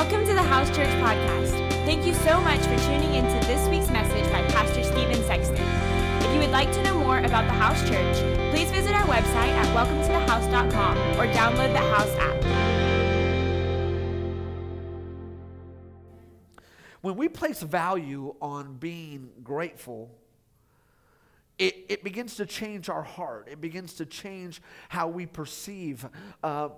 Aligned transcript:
Welcome 0.00 0.24
to 0.28 0.32
the 0.32 0.42
House 0.42 0.68
Church 0.74 0.88
Podcast. 1.02 1.50
Thank 1.84 2.06
you 2.06 2.14
so 2.14 2.40
much 2.40 2.60
for 2.60 2.74
tuning 2.86 3.16
into 3.16 3.46
this 3.46 3.68
week's 3.68 3.90
message 3.90 4.24
by 4.32 4.40
Pastor 4.44 4.82
Stephen 4.82 5.22
Sexton. 5.24 5.62
If 6.24 6.32
you 6.32 6.40
would 6.40 6.50
like 6.50 6.72
to 6.72 6.82
know 6.84 6.98
more 7.00 7.18
about 7.18 7.44
the 7.44 7.52
House 7.52 7.82
Church, 7.82 8.16
please 8.50 8.70
visit 8.70 8.94
our 8.94 9.04
website 9.04 9.52
at 9.52 9.66
welcometothehouse.com 9.76 10.96
or 11.18 11.26
download 11.34 11.72
the 11.74 11.80
House 11.80 12.16
app. 12.16 12.42
When 17.02 17.16
we 17.16 17.28
place 17.28 17.60
value 17.60 18.34
on 18.40 18.76
being 18.78 19.28
grateful, 19.44 20.10
it, 21.58 21.84
it 21.90 22.02
begins 22.02 22.36
to 22.36 22.46
change 22.46 22.88
our 22.88 23.02
heart. 23.02 23.48
It 23.52 23.60
begins 23.60 23.92
to 23.96 24.06
change 24.06 24.62
how 24.88 25.08
we 25.08 25.26
perceive 25.26 26.08
uh, 26.42 26.70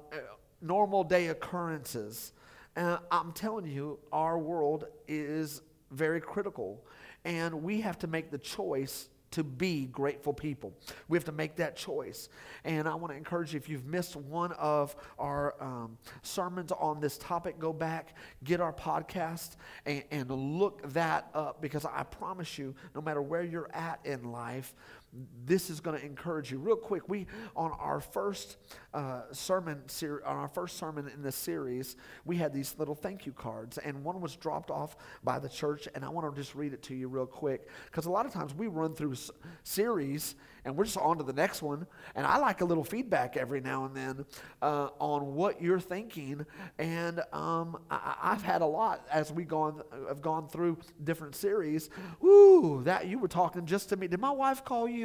normal 0.60 1.04
day 1.04 1.28
occurrences. 1.28 2.32
And 2.76 2.98
I'm 3.10 3.32
telling 3.32 3.66
you, 3.66 3.98
our 4.12 4.38
world 4.38 4.84
is 5.06 5.62
very 5.90 6.20
critical, 6.20 6.84
and 7.24 7.62
we 7.62 7.80
have 7.82 7.98
to 7.98 8.06
make 8.06 8.30
the 8.30 8.38
choice 8.38 9.08
to 9.32 9.42
be 9.42 9.86
grateful 9.86 10.32
people. 10.32 10.72
We 11.08 11.16
have 11.16 11.24
to 11.24 11.32
make 11.32 11.56
that 11.56 11.74
choice. 11.74 12.28
And 12.64 12.86
I 12.86 12.94
want 12.94 13.12
to 13.12 13.16
encourage 13.16 13.54
you 13.54 13.56
if 13.56 13.68
you've 13.68 13.86
missed 13.86 14.14
one 14.14 14.52
of 14.52 14.94
our 15.18 15.54
um, 15.60 15.98
sermons 16.22 16.70
on 16.72 17.00
this 17.00 17.18
topic, 17.18 17.58
go 17.58 17.72
back, 17.72 18.14
get 18.44 18.60
our 18.60 18.72
podcast, 18.72 19.56
and, 19.86 20.04
and 20.10 20.30
look 20.30 20.82
that 20.92 21.28
up 21.34 21.60
because 21.60 21.84
I 21.86 22.02
promise 22.04 22.58
you, 22.58 22.74
no 22.94 23.00
matter 23.00 23.22
where 23.22 23.42
you're 23.42 23.70
at 23.74 24.00
in 24.04 24.30
life, 24.30 24.74
this 25.44 25.68
is 25.68 25.80
going 25.80 25.98
to 25.98 26.04
encourage 26.04 26.50
you 26.50 26.58
real 26.58 26.76
quick 26.76 27.08
we 27.08 27.26
on 27.54 27.70
our 27.72 28.00
first 28.00 28.56
uh, 28.94 29.22
sermon 29.30 29.82
ser- 29.86 30.22
on 30.24 30.36
our 30.36 30.48
first 30.48 30.78
sermon 30.78 31.08
in 31.08 31.22
this 31.22 31.36
series 31.36 31.96
we 32.24 32.36
had 32.36 32.52
these 32.52 32.74
little 32.78 32.94
thank 32.94 33.26
you 33.26 33.32
cards 33.32 33.78
and 33.78 34.02
one 34.02 34.20
was 34.20 34.36
dropped 34.36 34.70
off 34.70 34.96
by 35.22 35.38
the 35.38 35.48
church 35.48 35.86
and 35.94 36.04
i 36.04 36.08
want 36.08 36.34
to 36.34 36.40
just 36.40 36.54
read 36.54 36.72
it 36.72 36.82
to 36.82 36.94
you 36.94 37.08
real 37.08 37.26
quick 37.26 37.68
because 37.86 38.06
a 38.06 38.10
lot 38.10 38.24
of 38.24 38.32
times 38.32 38.54
we 38.54 38.68
run 38.68 38.94
through 38.94 39.12
s- 39.12 39.30
series 39.64 40.34
and 40.64 40.76
we're 40.76 40.84
just 40.84 40.96
on 40.96 41.18
to 41.18 41.24
the 41.24 41.32
next 41.32 41.62
one. 41.62 41.86
And 42.14 42.26
I 42.26 42.38
like 42.38 42.60
a 42.60 42.64
little 42.64 42.84
feedback 42.84 43.36
every 43.36 43.60
now 43.60 43.84
and 43.84 43.96
then 43.96 44.24
uh, 44.60 44.88
on 44.98 45.34
what 45.34 45.60
you're 45.60 45.80
thinking. 45.80 46.46
And 46.78 47.20
um, 47.32 47.78
I, 47.90 48.30
have 48.30 48.42
had 48.42 48.62
a 48.62 48.66
lot 48.66 49.06
as 49.10 49.32
we 49.32 49.44
gone 49.44 49.82
have 50.08 50.22
gone 50.22 50.48
through 50.48 50.78
different 51.02 51.34
series. 51.34 51.90
Ooh, 52.24 52.82
that 52.84 53.06
you 53.06 53.18
were 53.18 53.28
talking 53.28 53.66
just 53.66 53.88
to 53.88 53.96
me. 53.96 54.06
Did 54.06 54.20
my 54.20 54.30
wife 54.30 54.64
call 54.64 54.88
you? 54.88 55.01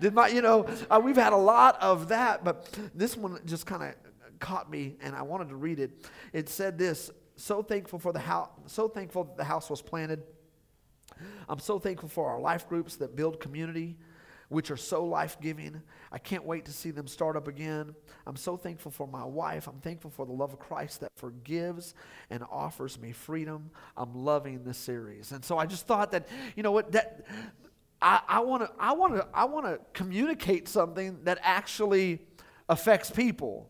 Did 0.00 0.14
my 0.14 0.28
you 0.28 0.42
know? 0.42 0.66
Uh, 0.90 1.00
we've 1.02 1.16
had 1.16 1.32
a 1.32 1.36
lot 1.36 1.80
of 1.80 2.08
that, 2.08 2.44
but 2.44 2.68
this 2.94 3.16
one 3.16 3.40
just 3.44 3.66
kind 3.66 3.82
of 3.82 3.94
caught 4.38 4.70
me, 4.70 4.96
and 5.00 5.14
I 5.14 5.22
wanted 5.22 5.48
to 5.50 5.56
read 5.56 5.80
it. 5.80 6.08
It 6.32 6.48
said 6.48 6.78
this. 6.78 7.10
So 7.36 7.62
thankful 7.62 7.98
for 7.98 8.12
the 8.12 8.18
house. 8.18 8.50
So 8.66 8.88
thankful 8.88 9.24
that 9.24 9.36
the 9.36 9.44
house 9.44 9.70
was 9.70 9.80
planted. 9.80 10.22
I'm 11.48 11.58
so 11.58 11.78
thankful 11.78 12.08
for 12.08 12.28
our 12.30 12.40
life 12.40 12.68
groups 12.68 12.96
that 12.96 13.16
build 13.16 13.40
community 13.40 13.96
which 14.50 14.70
are 14.72 14.76
so 14.76 15.04
life 15.04 15.38
giving. 15.40 15.80
I 16.10 16.18
can't 16.18 16.44
wait 16.44 16.64
to 16.64 16.72
see 16.72 16.90
them 16.90 17.06
start 17.06 17.36
up 17.36 17.46
again. 17.46 17.94
I'm 18.26 18.34
so 18.34 18.56
thankful 18.56 18.90
for 18.90 19.06
my 19.06 19.24
wife. 19.24 19.68
I'm 19.68 19.78
thankful 19.78 20.10
for 20.10 20.26
the 20.26 20.32
love 20.32 20.52
of 20.52 20.58
Christ 20.58 21.00
that 21.00 21.12
forgives 21.16 21.94
and 22.30 22.42
offers 22.50 22.98
me 22.98 23.12
freedom. 23.12 23.70
I'm 23.96 24.12
loving 24.12 24.64
this 24.64 24.76
series. 24.76 25.30
And 25.30 25.44
so 25.44 25.56
I 25.56 25.66
just 25.66 25.86
thought 25.86 26.10
that, 26.10 26.28
you 26.56 26.64
know 26.64 26.72
what, 26.72 26.92
that. 26.92 27.26
I 28.02 28.40
want 28.40 28.62
to 28.62 28.70
I 28.78 28.92
want 28.92 29.14
to 29.16 29.26
I 29.34 29.44
want 29.44 29.66
to 29.66 29.78
communicate 29.92 30.68
something 30.68 31.18
that 31.24 31.38
actually 31.42 32.20
affects 32.68 33.10
people. 33.10 33.68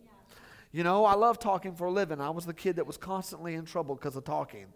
You 0.73 0.85
know, 0.85 1.05
I 1.05 1.15
love 1.15 1.41
talking 1.41 1.75
for 1.75 1.87
a 1.87 1.91
living. 1.91 2.21
I 2.21 2.31
was 2.31 2.47
the 2.47 2.55
kid 2.55 2.77
that 2.77 2.87
was 2.87 2.97
constantly 2.97 3.55
in 3.55 3.65
trouble 3.65 3.97
because 3.97 4.15
of 4.15 4.25
talking. 4.25 4.67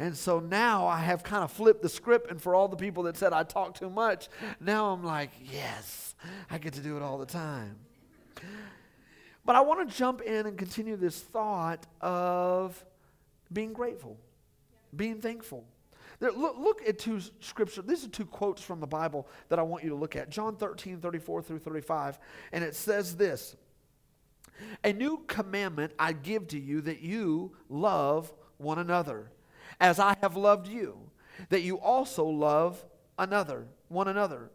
And 0.00 0.16
so 0.16 0.40
now 0.40 0.86
I 0.88 0.98
have 0.98 1.22
kind 1.22 1.44
of 1.44 1.52
flipped 1.52 1.82
the 1.82 1.88
script, 1.88 2.30
and 2.30 2.42
for 2.42 2.56
all 2.56 2.66
the 2.66 2.76
people 2.76 3.04
that 3.04 3.16
said 3.16 3.32
I 3.32 3.44
talk 3.44 3.74
too 3.78 3.90
much, 3.90 4.28
now 4.60 4.90
I'm 4.92 5.04
like, 5.04 5.30
yes, 5.44 6.16
I 6.50 6.58
get 6.58 6.72
to 6.74 6.80
do 6.80 6.96
it 6.96 7.02
all 7.02 7.18
the 7.18 7.26
time. 7.26 7.76
But 9.44 9.54
I 9.54 9.60
want 9.60 9.88
to 9.88 9.96
jump 9.96 10.22
in 10.22 10.46
and 10.46 10.58
continue 10.58 10.96
this 10.96 11.20
thought 11.20 11.86
of 12.00 12.84
being 13.52 13.72
grateful, 13.72 14.16
being 14.94 15.20
thankful. 15.20 15.64
There, 16.20 16.32
look, 16.32 16.56
look, 16.58 16.82
at 16.86 16.98
two 16.98 17.20
scripture. 17.40 17.82
These 17.82 18.04
are 18.04 18.08
two 18.08 18.26
quotes 18.26 18.60
from 18.60 18.80
the 18.80 18.86
Bible 18.86 19.28
that 19.48 19.58
I 19.58 19.62
want 19.62 19.84
you 19.84 19.90
to 19.90 19.96
look 19.96 20.16
at. 20.16 20.30
John 20.30 20.56
13, 20.56 21.00
34 21.00 21.42
through 21.42 21.58
35. 21.60 22.18
And 22.52 22.64
it 22.64 22.74
says 22.74 23.16
this 23.16 23.56
A 24.84 24.92
new 24.92 25.22
commandment 25.26 25.92
I 25.98 26.12
give 26.12 26.48
to 26.48 26.58
you 26.58 26.80
that 26.82 27.00
you 27.00 27.52
love 27.68 28.32
one 28.56 28.78
another 28.78 29.30
as 29.80 30.00
I 30.00 30.16
have 30.20 30.36
loved 30.36 30.66
you, 30.66 30.98
that 31.50 31.62
you 31.62 31.78
also 31.78 32.24
love 32.24 32.84
another, 33.18 33.66
one 33.88 34.08
another. 34.08 34.50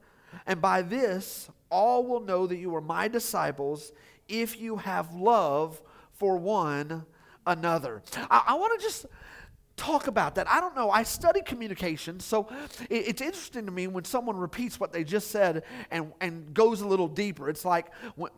And 0.45 0.61
by 0.61 0.81
this, 0.81 1.49
all 1.69 2.05
will 2.05 2.19
know 2.19 2.47
that 2.47 2.57
you 2.57 2.75
are 2.75 2.81
my 2.81 3.07
disciples 3.07 3.91
if 4.27 4.59
you 4.59 4.77
have 4.77 5.13
love 5.13 5.81
for 6.11 6.37
one 6.37 7.05
another. 7.45 8.01
I, 8.29 8.43
I 8.47 8.53
want 8.55 8.79
to 8.79 8.85
just 8.85 9.05
talk 9.75 10.07
about 10.07 10.35
that. 10.35 10.49
I 10.49 10.59
don't 10.59 10.75
know. 10.75 10.91
I 10.91 11.03
study 11.03 11.41
communication, 11.41 12.19
so 12.19 12.47
it, 12.89 13.07
it's 13.07 13.21
interesting 13.21 13.65
to 13.65 13.71
me 13.71 13.87
when 13.87 14.03
someone 14.05 14.37
repeats 14.37 14.79
what 14.79 14.93
they 14.93 15.03
just 15.03 15.31
said 15.31 15.63
and, 15.91 16.13
and 16.21 16.53
goes 16.53 16.81
a 16.81 16.87
little 16.87 17.07
deeper. 17.07 17.49
It's 17.49 17.65
like 17.65 17.93
when, 18.15 18.31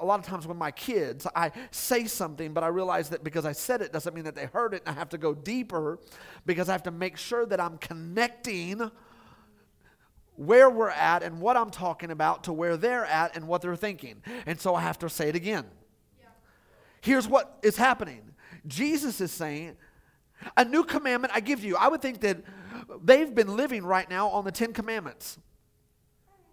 a 0.00 0.04
lot 0.04 0.18
of 0.18 0.26
times 0.26 0.46
when 0.46 0.56
my 0.56 0.70
kids, 0.70 1.26
I 1.36 1.52
say 1.70 2.06
something, 2.06 2.52
but 2.52 2.64
I 2.64 2.68
realize 2.68 3.08
that 3.10 3.22
because 3.22 3.46
I 3.46 3.52
said 3.52 3.80
it 3.80 3.92
doesn't 3.92 4.14
mean 4.14 4.24
that 4.24 4.34
they 4.34 4.46
heard 4.46 4.74
it, 4.74 4.82
and 4.86 4.94
I 4.94 4.98
have 4.98 5.10
to 5.10 5.18
go 5.18 5.34
deeper 5.34 5.98
because 6.46 6.68
I 6.68 6.72
have 6.72 6.82
to 6.84 6.90
make 6.90 7.16
sure 7.16 7.46
that 7.46 7.60
I'm 7.60 7.78
connecting 7.78 8.90
where 10.36 10.68
we're 10.68 10.90
at 10.90 11.22
and 11.22 11.40
what 11.40 11.56
I'm 11.56 11.70
talking 11.70 12.10
about 12.10 12.44
to 12.44 12.52
where 12.52 12.76
they're 12.76 13.04
at 13.04 13.36
and 13.36 13.46
what 13.46 13.62
they're 13.62 13.76
thinking. 13.76 14.22
And 14.46 14.60
so 14.60 14.74
I 14.74 14.80
have 14.80 14.98
to 15.00 15.08
say 15.08 15.28
it 15.28 15.36
again. 15.36 15.66
Yeah. 16.18 16.28
Here's 17.00 17.28
what 17.28 17.58
is 17.62 17.76
happening 17.76 18.22
Jesus 18.66 19.20
is 19.20 19.32
saying, 19.32 19.76
a 20.56 20.64
new 20.64 20.84
commandment 20.84 21.32
I 21.34 21.40
give 21.40 21.60
to 21.60 21.66
you. 21.66 21.76
I 21.76 21.88
would 21.88 22.02
think 22.02 22.20
that 22.20 22.38
they've 23.02 23.34
been 23.34 23.56
living 23.56 23.84
right 23.84 24.08
now 24.08 24.28
on 24.28 24.44
the 24.44 24.52
Ten 24.52 24.72
Commandments. 24.72 25.38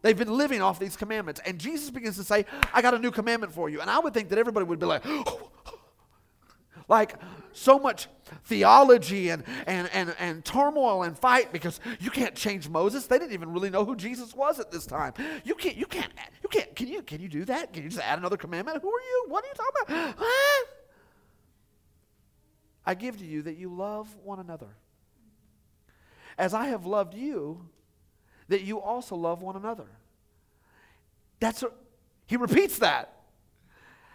They've 0.01 0.17
been 0.17 0.35
living 0.37 0.61
off 0.61 0.79
these 0.79 0.95
commandments. 0.95 1.41
And 1.45 1.59
Jesus 1.59 1.89
begins 1.89 2.15
to 2.17 2.23
say, 2.23 2.45
I 2.73 2.81
got 2.81 2.93
a 2.93 2.99
new 2.99 3.11
commandment 3.11 3.53
for 3.53 3.69
you. 3.69 3.81
And 3.81 3.89
I 3.89 3.99
would 3.99 4.13
think 4.13 4.29
that 4.29 4.39
everybody 4.39 4.65
would 4.65 4.79
be 4.79 4.85
like, 4.85 5.03
like 6.87 7.15
so 7.51 7.77
much 7.77 8.07
theology 8.45 9.29
and, 9.29 9.43
and, 9.67 9.89
and, 9.91 10.15
and 10.19 10.45
turmoil 10.45 11.03
and 11.03 11.17
fight 11.17 11.51
because 11.51 11.81
you 11.99 12.11
can't 12.11 12.35
change 12.35 12.69
Moses. 12.69 13.07
They 13.07 13.19
didn't 13.19 13.33
even 13.33 13.51
really 13.51 13.69
know 13.69 13.83
who 13.83 13.95
Jesus 13.95 14.33
was 14.33 14.59
at 14.59 14.71
this 14.71 14.85
time. 14.85 15.13
You 15.43 15.55
can't, 15.55 15.75
you 15.75 15.85
can't, 15.85 16.11
you 16.41 16.49
can't, 16.49 16.73
can 16.75 16.87
you, 16.87 17.01
can 17.01 17.19
you 17.19 17.27
do 17.27 17.43
that? 17.45 17.73
Can 17.73 17.83
you 17.83 17.89
just 17.89 18.01
add 18.01 18.19
another 18.19 18.37
commandment? 18.37 18.81
Who 18.81 18.89
are 18.89 19.01
you? 19.01 19.25
What 19.27 19.43
are 19.43 19.47
you 19.47 19.53
talking 19.53 19.95
about? 19.95 20.15
Huh? 20.17 20.65
I 22.89 22.95
give 22.95 23.19
to 23.19 23.23
you 23.23 23.43
that 23.43 23.55
you 23.55 23.71
love 23.71 24.15
one 24.23 24.39
another. 24.39 24.75
As 26.39 26.55
I 26.55 26.69
have 26.69 26.87
loved 26.87 27.13
you, 27.13 27.69
that 28.47 28.63
you 28.63 28.81
also 28.81 29.15
love 29.15 29.43
one 29.43 29.55
another. 29.55 29.85
That's 31.39 31.61
a, 31.61 31.69
he 32.25 32.35
repeats 32.35 32.79
that. 32.79 33.13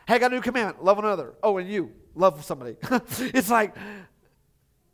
Hey, 0.09 0.17
I 0.17 0.19
got 0.19 0.33
a 0.33 0.35
new 0.35 0.41
commandment 0.41 0.85
love 0.85 0.97
one 0.97 1.07
another. 1.07 1.35
Oh, 1.41 1.59
and 1.59 1.71
you 1.71 1.93
love 2.17 2.45
somebody. 2.45 2.75
it's 3.21 3.49
like, 3.49 3.77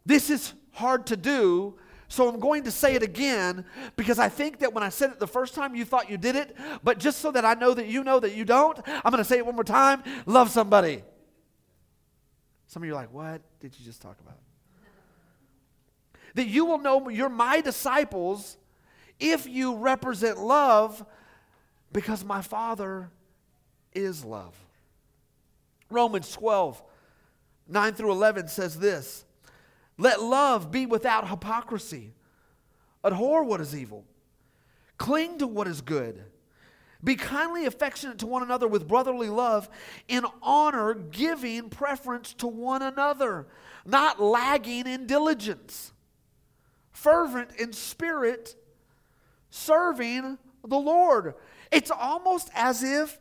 this 0.04 0.28
is 0.28 0.52
hard 0.72 1.06
to 1.06 1.16
do, 1.16 1.78
so 2.06 2.28
I'm 2.28 2.38
going 2.38 2.64
to 2.64 2.70
say 2.70 2.94
it 2.96 3.02
again 3.02 3.64
because 3.96 4.18
I 4.18 4.28
think 4.28 4.58
that 4.58 4.74
when 4.74 4.84
I 4.84 4.90
said 4.90 5.08
it 5.08 5.18
the 5.18 5.26
first 5.26 5.54
time, 5.54 5.74
you 5.74 5.86
thought 5.86 6.10
you 6.10 6.18
did 6.18 6.36
it, 6.36 6.54
but 6.84 6.98
just 6.98 7.20
so 7.20 7.30
that 7.30 7.46
I 7.46 7.54
know 7.54 7.72
that 7.72 7.86
you 7.86 8.04
know 8.04 8.20
that 8.20 8.34
you 8.34 8.44
don't, 8.44 8.78
I'm 8.86 9.10
going 9.10 9.22
to 9.22 9.24
say 9.24 9.38
it 9.38 9.46
one 9.46 9.54
more 9.54 9.64
time 9.64 10.02
love 10.26 10.50
somebody. 10.50 11.02
Some 12.70 12.84
of 12.84 12.86
you 12.86 12.92
are 12.92 13.00
like, 13.00 13.12
what 13.12 13.42
did 13.58 13.74
you 13.76 13.84
just 13.84 14.00
talk 14.00 14.16
about? 14.20 14.38
That 16.34 16.46
you 16.46 16.64
will 16.66 16.78
know 16.78 17.08
you're 17.08 17.28
my 17.28 17.60
disciples 17.60 18.56
if 19.18 19.48
you 19.48 19.74
represent 19.74 20.38
love 20.38 21.04
because 21.92 22.24
my 22.24 22.42
Father 22.42 23.10
is 23.92 24.24
love. 24.24 24.54
Romans 25.90 26.30
12, 26.30 26.80
9 27.66 27.92
through 27.94 28.12
11 28.12 28.46
says 28.46 28.78
this 28.78 29.24
Let 29.98 30.22
love 30.22 30.70
be 30.70 30.86
without 30.86 31.28
hypocrisy, 31.28 32.14
abhor 33.04 33.42
what 33.42 33.60
is 33.60 33.74
evil, 33.74 34.04
cling 34.96 35.38
to 35.38 35.48
what 35.48 35.66
is 35.66 35.80
good. 35.80 36.22
Be 37.02 37.16
kindly 37.16 37.64
affectionate 37.66 38.18
to 38.18 38.26
one 38.26 38.42
another 38.42 38.68
with 38.68 38.86
brotherly 38.86 39.28
love, 39.28 39.68
in 40.06 40.24
honor, 40.42 40.94
giving 40.94 41.70
preference 41.70 42.34
to 42.34 42.46
one 42.46 42.82
another, 42.82 43.46
not 43.86 44.20
lagging 44.20 44.86
in 44.86 45.06
diligence, 45.06 45.92
fervent 46.92 47.52
in 47.58 47.72
spirit, 47.72 48.54
serving 49.48 50.38
the 50.66 50.78
Lord. 50.78 51.34
It's 51.70 51.90
almost 51.90 52.50
as 52.54 52.82
if 52.82 53.18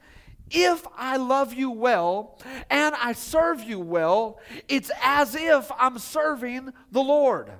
if 0.51 0.85
I 0.97 1.17
love 1.17 1.53
you 1.53 1.69
well 1.69 2.39
and 2.69 2.95
I 2.95 3.13
serve 3.13 3.61
you 3.63 3.79
well, 3.79 4.39
it's 4.67 4.91
as 5.01 5.35
if 5.35 5.71
I'm 5.77 5.99
serving 5.99 6.73
the 6.91 7.01
Lord. 7.01 7.51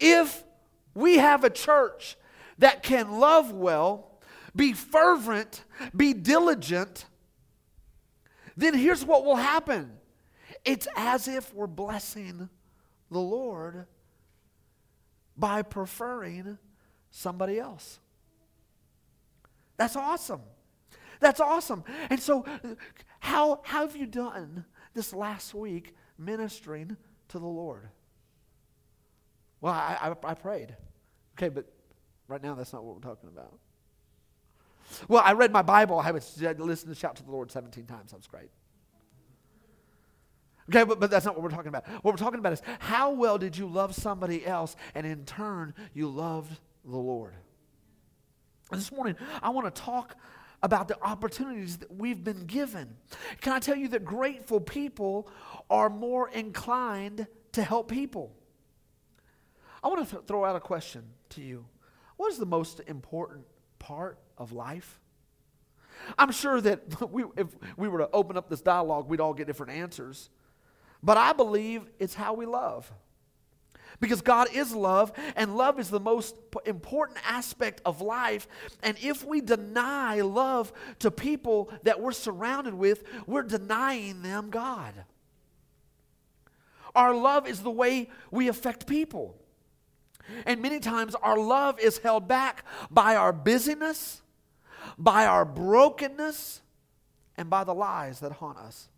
If 0.00 0.42
we 0.94 1.18
have 1.18 1.44
a 1.44 1.50
church 1.50 2.16
that 2.58 2.82
can 2.82 3.18
love 3.18 3.52
well, 3.52 4.20
be 4.54 4.72
fervent, 4.72 5.64
be 5.94 6.12
diligent, 6.12 7.06
then 8.56 8.74
here's 8.74 9.04
what 9.04 9.24
will 9.24 9.36
happen 9.36 9.92
it's 10.64 10.88
as 10.96 11.28
if 11.28 11.52
we're 11.52 11.66
blessing 11.66 12.48
the 13.10 13.20
Lord 13.20 13.86
by 15.36 15.62
preferring 15.62 16.58
somebody 17.10 17.58
else. 17.58 17.98
That's 19.76 19.96
awesome. 19.96 20.40
That's 21.20 21.40
awesome. 21.40 21.84
And 22.08 22.20
so, 22.20 22.44
how, 23.20 23.60
how 23.64 23.86
have 23.86 23.96
you 23.96 24.06
done 24.06 24.64
this 24.94 25.12
last 25.12 25.54
week 25.54 25.94
ministering 26.16 26.96
to 27.28 27.38
the 27.38 27.46
Lord? 27.46 27.88
Well, 29.64 29.72
I, 29.72 30.10
I, 30.10 30.30
I 30.30 30.34
prayed. 30.34 30.76
Okay, 31.38 31.48
but 31.48 31.64
right 32.28 32.42
now 32.42 32.54
that's 32.54 32.74
not 32.74 32.84
what 32.84 32.96
we're 32.96 33.00
talking 33.00 33.30
about. 33.30 33.58
Well, 35.08 35.22
I 35.24 35.32
read 35.32 35.52
my 35.52 35.62
Bible. 35.62 35.98
I 35.98 36.02
haven't 36.02 36.60
listened 36.60 36.94
to 36.94 37.00
Shout 37.00 37.16
to 37.16 37.22
the 37.22 37.30
Lord 37.30 37.50
17 37.50 37.86
times. 37.86 38.12
That's 38.12 38.26
great. 38.26 38.50
Okay, 40.68 40.84
but, 40.84 41.00
but 41.00 41.10
that's 41.10 41.24
not 41.24 41.34
what 41.34 41.42
we're 41.42 41.48
talking 41.48 41.70
about. 41.70 41.88
What 42.02 42.12
we're 42.12 42.18
talking 42.18 42.40
about 42.40 42.52
is 42.52 42.60
how 42.78 43.12
well 43.12 43.38
did 43.38 43.56
you 43.56 43.66
love 43.66 43.94
somebody 43.94 44.44
else, 44.44 44.76
and 44.94 45.06
in 45.06 45.24
turn, 45.24 45.72
you 45.94 46.08
loved 46.08 46.60
the 46.84 46.98
Lord. 46.98 47.32
This 48.70 48.92
morning, 48.92 49.16
I 49.42 49.48
want 49.48 49.74
to 49.74 49.82
talk 49.82 50.14
about 50.62 50.88
the 50.88 51.02
opportunities 51.02 51.78
that 51.78 51.90
we've 51.90 52.22
been 52.22 52.44
given. 52.44 52.94
Can 53.40 53.54
I 53.54 53.60
tell 53.60 53.76
you 53.76 53.88
that 53.88 54.04
grateful 54.04 54.60
people 54.60 55.26
are 55.70 55.88
more 55.88 56.28
inclined 56.28 57.26
to 57.52 57.62
help 57.62 57.90
people? 57.90 58.36
I 59.84 59.88
want 59.88 60.08
to 60.08 60.10
th- 60.10 60.26
throw 60.26 60.46
out 60.46 60.56
a 60.56 60.60
question 60.60 61.04
to 61.30 61.42
you. 61.42 61.66
What 62.16 62.32
is 62.32 62.38
the 62.38 62.46
most 62.46 62.80
important 62.86 63.44
part 63.78 64.18
of 64.38 64.52
life? 64.52 64.98
I'm 66.16 66.32
sure 66.32 66.58
that 66.62 67.10
we, 67.12 67.24
if 67.36 67.48
we 67.76 67.88
were 67.88 67.98
to 67.98 68.10
open 68.10 68.38
up 68.38 68.48
this 68.48 68.62
dialogue, 68.62 69.08
we'd 69.08 69.20
all 69.20 69.34
get 69.34 69.46
different 69.46 69.72
answers. 69.72 70.30
But 71.02 71.18
I 71.18 71.34
believe 71.34 71.82
it's 71.98 72.14
how 72.14 72.32
we 72.32 72.46
love. 72.46 72.90
Because 74.00 74.22
God 74.22 74.48
is 74.52 74.74
love, 74.74 75.12
and 75.36 75.56
love 75.56 75.78
is 75.78 75.88
the 75.88 76.00
most 76.00 76.34
important 76.64 77.18
aspect 77.28 77.80
of 77.84 78.00
life. 78.00 78.48
And 78.82 78.96
if 79.00 79.24
we 79.24 79.40
deny 79.40 80.22
love 80.22 80.72
to 81.00 81.10
people 81.10 81.70
that 81.84 82.00
we're 82.00 82.12
surrounded 82.12 82.74
with, 82.74 83.04
we're 83.26 83.42
denying 83.42 84.22
them 84.22 84.50
God. 84.50 84.94
Our 86.94 87.14
love 87.14 87.46
is 87.46 87.60
the 87.60 87.70
way 87.70 88.08
we 88.30 88.48
affect 88.48 88.86
people. 88.86 89.36
And 90.46 90.60
many 90.62 90.80
times 90.80 91.14
our 91.16 91.38
love 91.38 91.78
is 91.78 91.98
held 91.98 92.26
back 92.28 92.64
by 92.90 93.16
our 93.16 93.32
busyness, 93.32 94.22
by 94.98 95.26
our 95.26 95.44
brokenness, 95.44 96.62
and 97.36 97.50
by 97.50 97.64
the 97.64 97.74
lies 97.74 98.20
that 98.20 98.32
haunt 98.32 98.58
us. 98.58 98.88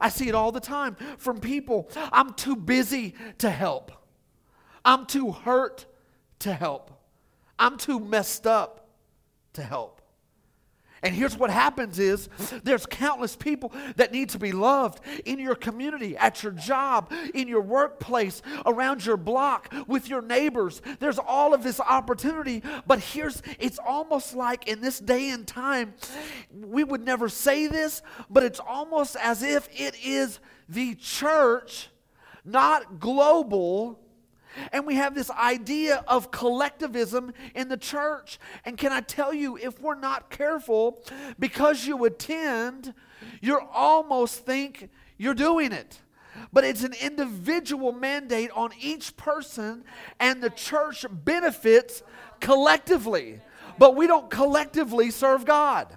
I 0.00 0.08
see 0.08 0.28
it 0.28 0.34
all 0.34 0.52
the 0.52 0.60
time 0.60 0.96
from 1.18 1.40
people. 1.40 1.88
I'm 2.12 2.34
too 2.34 2.56
busy 2.56 3.14
to 3.38 3.50
help. 3.50 3.92
I'm 4.84 5.06
too 5.06 5.32
hurt 5.32 5.86
to 6.40 6.52
help. 6.52 6.90
I'm 7.58 7.78
too 7.78 8.00
messed 8.00 8.46
up 8.46 8.88
to 9.54 9.62
help. 9.62 10.02
And 11.04 11.14
here's 11.14 11.36
what 11.36 11.50
happens 11.50 11.98
is 11.98 12.30
there's 12.64 12.86
countless 12.86 13.36
people 13.36 13.72
that 13.96 14.10
need 14.10 14.30
to 14.30 14.38
be 14.38 14.52
loved 14.52 15.00
in 15.26 15.38
your 15.38 15.54
community, 15.54 16.16
at 16.16 16.42
your 16.42 16.52
job, 16.52 17.12
in 17.34 17.46
your 17.46 17.60
workplace, 17.60 18.40
around 18.64 19.04
your 19.04 19.18
block, 19.18 19.72
with 19.86 20.08
your 20.08 20.22
neighbors. 20.22 20.80
There's 21.00 21.18
all 21.18 21.52
of 21.52 21.62
this 21.62 21.78
opportunity, 21.78 22.62
but 22.86 23.00
here's 23.00 23.42
it's 23.58 23.78
almost 23.78 24.34
like 24.34 24.66
in 24.66 24.80
this 24.80 24.98
day 24.98 25.28
and 25.28 25.46
time 25.46 25.92
we 26.50 26.82
would 26.82 27.04
never 27.04 27.28
say 27.28 27.66
this, 27.66 28.00
but 28.30 28.42
it's 28.42 28.60
almost 28.60 29.16
as 29.16 29.42
if 29.42 29.68
it 29.78 29.94
is 30.02 30.40
the 30.70 30.94
church 30.94 31.90
not 32.46 32.98
global 32.98 34.00
and 34.72 34.86
we 34.86 34.94
have 34.96 35.14
this 35.14 35.30
idea 35.30 36.04
of 36.06 36.30
collectivism 36.30 37.32
in 37.54 37.68
the 37.68 37.76
church. 37.76 38.38
And 38.64 38.76
can 38.76 38.92
I 38.92 39.00
tell 39.00 39.32
you, 39.32 39.56
if 39.56 39.80
we're 39.80 39.98
not 39.98 40.30
careful, 40.30 41.02
because 41.38 41.86
you 41.86 42.04
attend, 42.04 42.94
you 43.40 43.60
almost 43.72 44.44
think 44.44 44.88
you're 45.16 45.34
doing 45.34 45.72
it. 45.72 46.00
But 46.52 46.64
it's 46.64 46.82
an 46.82 46.94
individual 47.00 47.92
mandate 47.92 48.50
on 48.52 48.70
each 48.80 49.16
person, 49.16 49.84
and 50.18 50.42
the 50.42 50.50
church 50.50 51.06
benefits 51.10 52.02
collectively. 52.40 53.40
But 53.78 53.96
we 53.96 54.06
don't 54.06 54.30
collectively 54.30 55.10
serve 55.10 55.44
God. 55.44 55.96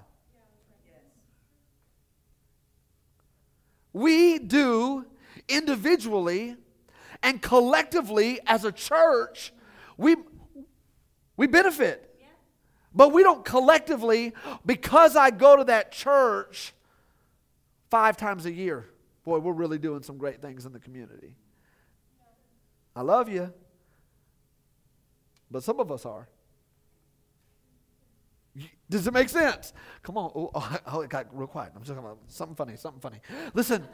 We 3.93 4.37
do 4.37 5.05
individually 5.47 6.55
and 7.23 7.41
collectively, 7.41 8.39
as 8.45 8.63
a 8.63 8.71
church, 8.71 9.53
we, 9.97 10.15
we 11.35 11.47
benefit. 11.47 12.03
But 12.93 13.13
we 13.13 13.23
don't 13.23 13.45
collectively, 13.45 14.33
because 14.65 15.15
I 15.15 15.29
go 15.29 15.55
to 15.55 15.63
that 15.65 15.91
church 15.91 16.73
five 17.89 18.17
times 18.17 18.45
a 18.45 18.51
year, 18.51 18.89
boy, 19.23 19.39
we're 19.39 19.53
really 19.53 19.77
doing 19.77 20.01
some 20.01 20.17
great 20.17 20.41
things 20.41 20.65
in 20.65 20.73
the 20.73 20.79
community. 20.79 21.35
I 22.95 23.01
love 23.01 23.29
you, 23.29 23.53
but 25.51 25.63
some 25.63 25.79
of 25.79 25.91
us 25.91 26.05
are. 26.05 26.27
Does 28.89 29.05
it 29.05 29.13
make 29.13 29.29
sense? 29.29 29.73
Come 30.01 30.17
on. 30.17 30.31
Oh, 30.33 30.49
oh, 30.55 30.77
oh 30.87 31.01
it 31.01 31.09
got 31.09 31.27
real 31.37 31.47
quiet. 31.47 31.73
I'm 31.75 31.81
just 31.81 31.89
talking 31.89 32.03
about 32.03 32.19
something 32.27 32.55
funny, 32.55 32.75
something 32.75 33.01
funny. 33.01 33.19
Listen, 33.53 33.87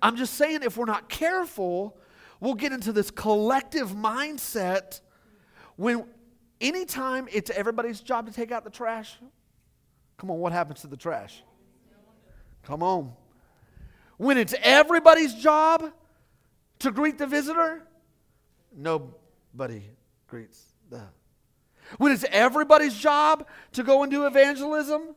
I'm 0.00 0.16
just 0.16 0.34
saying 0.34 0.60
if 0.62 0.76
we're 0.76 0.84
not 0.84 1.08
careful, 1.08 1.96
we'll 2.40 2.54
get 2.54 2.72
into 2.72 2.92
this 2.92 3.10
collective 3.10 3.90
mindset 3.90 5.00
when 5.76 6.04
anytime 6.60 7.28
it's 7.32 7.50
everybody's 7.50 8.00
job 8.00 8.26
to 8.26 8.32
take 8.32 8.50
out 8.50 8.64
the 8.64 8.70
trash, 8.70 9.16
come 10.16 10.30
on, 10.30 10.38
what 10.38 10.52
happens 10.52 10.80
to 10.80 10.86
the 10.86 10.96
trash? 10.96 11.42
Come 12.64 12.82
on. 12.82 13.12
When 14.16 14.36
it's 14.36 14.54
everybody's 14.62 15.34
job 15.34 15.92
to 16.80 16.90
greet 16.90 17.18
the 17.18 17.26
visitor, 17.26 17.82
nobody 18.76 19.82
greets 20.26 20.62
the. 20.90 21.02
When 21.96 22.12
it's 22.12 22.24
everybody's 22.30 22.94
job 22.94 23.46
to 23.72 23.82
go 23.82 24.02
and 24.02 24.10
do 24.10 24.26
evangelism, 24.26 25.14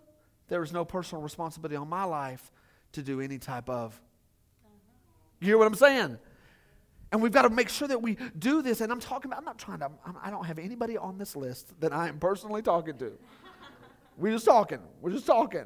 there 0.47 0.63
is 0.63 0.71
no 0.71 0.85
personal 0.85 1.21
responsibility 1.21 1.75
on 1.75 1.89
my 1.89 2.03
life 2.03 2.51
to 2.93 3.01
do 3.01 3.19
any 3.19 3.37
type 3.37 3.69
of. 3.69 3.99
You 5.39 5.47
hear 5.47 5.57
what 5.57 5.67
I'm 5.67 5.75
saying? 5.75 6.19
And 7.11 7.21
we've 7.21 7.31
got 7.31 7.41
to 7.41 7.49
make 7.49 7.69
sure 7.69 7.87
that 7.87 8.01
we 8.01 8.17
do 8.39 8.61
this. 8.61 8.79
And 8.81 8.91
I'm 8.91 8.99
talking 8.99 9.29
about, 9.29 9.39
I'm 9.39 9.45
not 9.45 9.57
trying 9.57 9.79
to, 9.79 9.91
I'm, 10.05 10.15
I 10.21 10.27
do 10.27 10.31
not 10.31 10.45
have 10.45 10.59
anybody 10.59 10.97
on 10.97 11.17
this 11.17 11.35
list 11.35 11.73
that 11.81 11.91
I 11.91 12.07
am 12.07 12.19
personally 12.19 12.61
talking 12.61 12.97
to. 12.99 13.11
We're 14.17 14.33
just 14.33 14.45
talking. 14.45 14.79
We're 15.01 15.11
just 15.11 15.25
talking. 15.25 15.65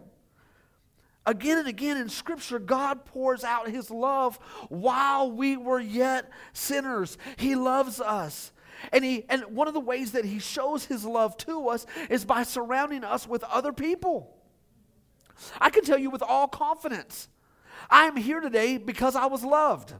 Again 1.28 1.58
and 1.58 1.68
again 1.68 1.98
in 1.98 2.10
Scripture, 2.10 2.60
God 2.60 3.06
pours 3.06 3.44
out 3.44 3.70
His 3.70 3.90
love 3.90 4.38
while 4.70 5.32
we 5.32 5.58
were 5.58 5.80
yet 5.80 6.32
sinners. 6.54 7.18
He 7.38 7.56
loves 7.56 8.00
us. 8.00 8.52
And, 8.92 9.04
he, 9.04 9.26
and 9.30 9.44
one 9.56 9.68
of 9.68 9.74
the 9.74 9.80
ways 9.80 10.12
that 10.12 10.26
He 10.26 10.40
shows 10.40 10.86
His 10.86 11.06
love 11.06 11.38
to 11.38 11.70
us 11.70 11.86
is 12.10 12.26
by 12.26 12.44
surrounding 12.44 13.04
us 13.04 13.28
with 13.28 13.44
other 13.44 13.74
people. 13.74 14.36
I 15.60 15.70
can 15.70 15.84
tell 15.84 15.98
you 15.98 16.10
with 16.10 16.22
all 16.22 16.48
confidence, 16.48 17.28
I 17.90 18.06
am 18.06 18.16
here 18.16 18.40
today 18.40 18.78
because 18.78 19.16
I 19.16 19.26
was 19.26 19.44
loved. 19.44 19.94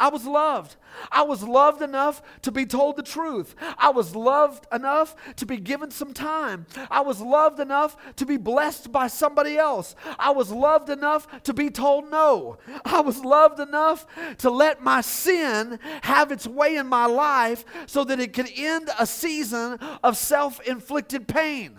I 0.00 0.08
was 0.08 0.26
loved. 0.26 0.76
I 1.12 1.22
was 1.22 1.42
loved 1.44 1.80
enough 1.80 2.22
to 2.42 2.50
be 2.50 2.66
told 2.66 2.96
the 2.96 3.02
truth. 3.02 3.54
I 3.78 3.90
was 3.90 4.16
loved 4.16 4.66
enough 4.72 5.14
to 5.36 5.46
be 5.46 5.58
given 5.58 5.90
some 5.90 6.12
time. 6.12 6.66
I 6.90 7.02
was 7.02 7.20
loved 7.20 7.60
enough 7.60 7.96
to 8.16 8.26
be 8.26 8.36
blessed 8.36 8.90
by 8.90 9.06
somebody 9.06 9.56
else. 9.56 9.94
I 10.18 10.30
was 10.30 10.50
loved 10.50 10.90
enough 10.90 11.42
to 11.44 11.54
be 11.54 11.70
told 11.70 12.10
no. 12.10 12.58
I 12.84 13.00
was 13.00 13.24
loved 13.24 13.60
enough 13.60 14.06
to 14.38 14.50
let 14.50 14.82
my 14.82 15.02
sin 15.02 15.78
have 16.02 16.32
its 16.32 16.46
way 16.46 16.76
in 16.76 16.88
my 16.88 17.06
life 17.06 17.64
so 17.86 18.02
that 18.04 18.18
it 18.18 18.32
could 18.32 18.50
end 18.56 18.90
a 18.98 19.06
season 19.06 19.78
of 20.02 20.16
self 20.16 20.60
inflicted 20.66 21.28
pain. 21.28 21.78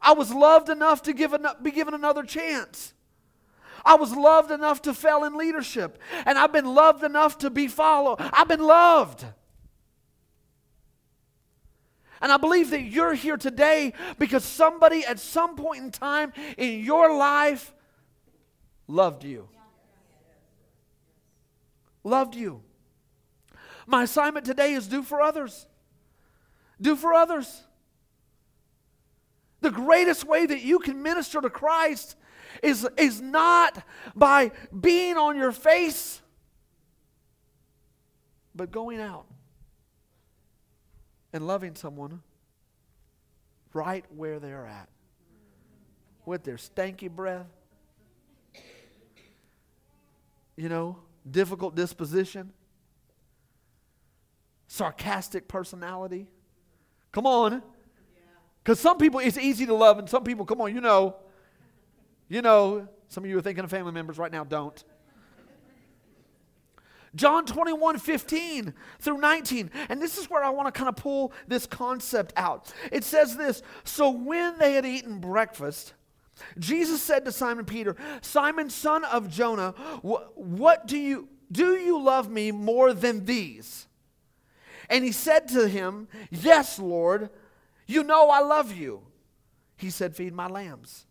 I 0.00 0.12
was 0.12 0.32
loved 0.32 0.68
enough 0.68 1.02
to 1.02 1.12
give 1.12 1.32
an, 1.32 1.46
be 1.62 1.70
given 1.70 1.94
another 1.94 2.22
chance. 2.22 2.93
I 3.84 3.96
was 3.96 4.16
loved 4.16 4.50
enough 4.50 4.82
to 4.82 4.94
fail 4.94 5.24
in 5.24 5.36
leadership, 5.36 5.98
and 6.24 6.38
I've 6.38 6.52
been 6.52 6.74
loved 6.74 7.04
enough 7.04 7.38
to 7.38 7.50
be 7.50 7.68
followed. 7.68 8.16
I've 8.18 8.48
been 8.48 8.62
loved. 8.62 9.24
And 12.20 12.32
I 12.32 12.38
believe 12.38 12.70
that 12.70 12.82
you're 12.82 13.12
here 13.12 13.36
today 13.36 13.92
because 14.18 14.44
somebody 14.44 15.04
at 15.04 15.18
some 15.18 15.56
point 15.56 15.82
in 15.82 15.90
time 15.90 16.32
in 16.56 16.82
your 16.82 17.14
life 17.14 17.74
loved 18.88 19.24
you. 19.24 19.48
Loved 22.02 22.34
you. 22.34 22.62
My 23.86 24.04
assignment 24.04 24.46
today 24.46 24.72
is 24.72 24.86
do 24.86 25.02
for 25.02 25.20
others. 25.20 25.66
Do 26.80 26.96
for 26.96 27.12
others. 27.12 27.62
The 29.60 29.70
greatest 29.70 30.24
way 30.24 30.46
that 30.46 30.62
you 30.62 30.78
can 30.78 31.02
minister 31.02 31.40
to 31.40 31.50
Christ 31.50 32.16
is, 32.62 32.86
is 32.96 33.20
not 33.20 33.82
by 34.14 34.52
being 34.78 35.16
on 35.16 35.36
your 35.36 35.52
face, 35.52 36.20
but 38.54 38.70
going 38.70 39.00
out 39.00 39.26
and 41.32 41.46
loving 41.46 41.74
someone 41.74 42.22
right 43.72 44.04
where 44.14 44.38
they're 44.38 44.66
at 44.66 44.88
with 46.24 46.44
their 46.44 46.56
stanky 46.56 47.10
breath, 47.10 47.46
you 50.56 50.68
know, 50.68 50.96
difficult 51.28 51.74
disposition, 51.74 52.52
sarcastic 54.68 55.48
personality. 55.48 56.28
Come 57.12 57.26
on. 57.26 57.62
Because 58.62 58.80
some 58.80 58.96
people 58.96 59.20
it's 59.20 59.36
easy 59.36 59.66
to 59.66 59.74
love, 59.74 59.98
and 59.98 60.08
some 60.08 60.24
people, 60.24 60.46
come 60.46 60.60
on, 60.60 60.74
you 60.74 60.80
know, 60.80 61.16
you 62.28 62.42
know, 62.42 62.88
some 63.08 63.24
of 63.24 63.30
you 63.30 63.38
are 63.38 63.42
thinking 63.42 63.64
of 63.64 63.70
family 63.70 63.92
members 63.92 64.18
right 64.18 64.32
now, 64.32 64.44
don't. 64.44 64.82
John 67.14 67.46
21, 67.46 67.98
15 67.98 68.74
through 68.98 69.18
19. 69.18 69.70
And 69.88 70.02
this 70.02 70.18
is 70.18 70.28
where 70.28 70.42
I 70.42 70.50
want 70.50 70.72
to 70.72 70.76
kind 70.76 70.88
of 70.88 70.96
pull 70.96 71.32
this 71.46 71.66
concept 71.66 72.32
out. 72.36 72.72
It 72.90 73.04
says 73.04 73.36
this 73.36 73.62
So 73.84 74.10
when 74.10 74.58
they 74.58 74.72
had 74.74 74.84
eaten 74.84 75.20
breakfast, 75.20 75.94
Jesus 76.58 77.00
said 77.00 77.24
to 77.24 77.32
Simon 77.32 77.64
Peter, 77.64 77.96
Simon, 78.20 78.68
son 78.68 79.04
of 79.04 79.28
Jonah, 79.28 79.70
what 80.02 80.86
do 80.86 80.98
you 80.98 81.28
do 81.52 81.76
you 81.76 82.02
love 82.02 82.30
me 82.30 82.50
more 82.50 82.92
than 82.92 83.26
these? 83.26 83.86
And 84.90 85.04
he 85.04 85.12
said 85.12 85.48
to 85.48 85.68
him, 85.68 86.08
Yes, 86.30 86.78
Lord, 86.78 87.30
you 87.86 88.02
know 88.02 88.28
I 88.30 88.40
love 88.40 88.72
you. 88.72 89.02
He 89.76 89.90
said, 89.90 90.16
Feed 90.16 90.34
my 90.34 90.48
lambs. 90.48 91.06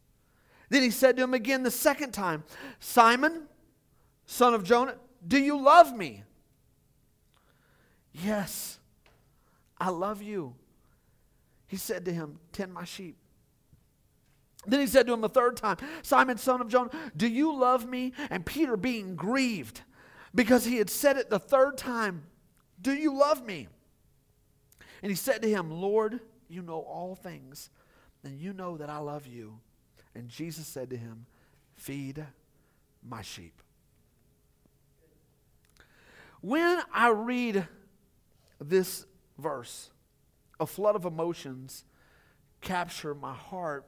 Then 0.69 0.81
he 0.81 0.91
said 0.91 1.17
to 1.17 1.23
him 1.23 1.33
again 1.33 1.63
the 1.63 1.71
second 1.71 2.11
time, 2.11 2.43
Simon, 2.79 3.43
son 4.25 4.53
of 4.53 4.63
Jonah, 4.63 4.95
do 5.27 5.37
you 5.37 5.59
love 5.59 5.95
me? 5.95 6.23
Yes, 8.11 8.79
I 9.77 9.89
love 9.89 10.21
you. 10.21 10.55
He 11.67 11.77
said 11.77 12.05
to 12.05 12.13
him, 12.13 12.39
Tend 12.51 12.73
my 12.73 12.83
sheep. 12.83 13.17
Then 14.65 14.79
he 14.79 14.87
said 14.87 15.07
to 15.07 15.13
him 15.13 15.23
a 15.23 15.29
third 15.29 15.57
time, 15.57 15.77
Simon, 16.03 16.37
son 16.37 16.61
of 16.61 16.69
Jonah, 16.69 16.91
do 17.17 17.27
you 17.27 17.53
love 17.55 17.87
me? 17.87 18.13
And 18.29 18.45
Peter, 18.45 18.77
being 18.77 19.15
grieved 19.15 19.81
because 20.33 20.65
he 20.65 20.77
had 20.77 20.89
said 20.89 21.17
it 21.17 21.29
the 21.29 21.39
third 21.39 21.77
time, 21.77 22.23
Do 22.81 22.93
you 22.93 23.13
love 23.13 23.45
me? 23.45 23.67
And 25.01 25.11
he 25.11 25.15
said 25.15 25.41
to 25.41 25.49
him, 25.49 25.69
Lord, 25.69 26.21
you 26.47 26.61
know 26.61 26.79
all 26.79 27.15
things, 27.15 27.69
and 28.23 28.39
you 28.39 28.53
know 28.53 28.77
that 28.77 28.89
I 28.89 28.99
love 28.99 29.27
you. 29.27 29.59
And 30.15 30.29
Jesus 30.29 30.67
said 30.67 30.89
to 30.91 30.97
him, 30.97 31.25
Feed 31.75 32.23
my 33.07 33.21
sheep. 33.21 33.61
When 36.41 36.81
I 36.93 37.09
read 37.09 37.67
this 38.59 39.05
verse, 39.37 39.89
a 40.59 40.67
flood 40.67 40.95
of 40.95 41.05
emotions 41.05 41.85
capture 42.61 43.15
my 43.15 43.33
heart 43.33 43.85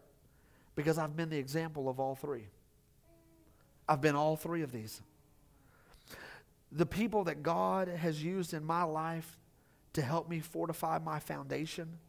because 0.76 0.98
I've 0.98 1.16
been 1.16 1.30
the 1.30 1.38
example 1.38 1.88
of 1.88 2.00
all 2.00 2.16
three. 2.16 2.48
I've 3.88 4.02
been 4.02 4.16
all 4.16 4.36
three 4.36 4.62
of 4.62 4.72
these. 4.72 5.02
The 6.72 6.86
people 6.86 7.26
that 7.26 7.44
God 7.44 7.88
has 7.88 8.24
used 8.24 8.54
in 8.54 8.66
my 8.66 8.84
life 8.84 9.38
to 9.94 10.02
help 10.02 10.30
me 10.30 10.40
fortify 10.40 11.00
my 11.00 11.20
foundation, 11.20 12.00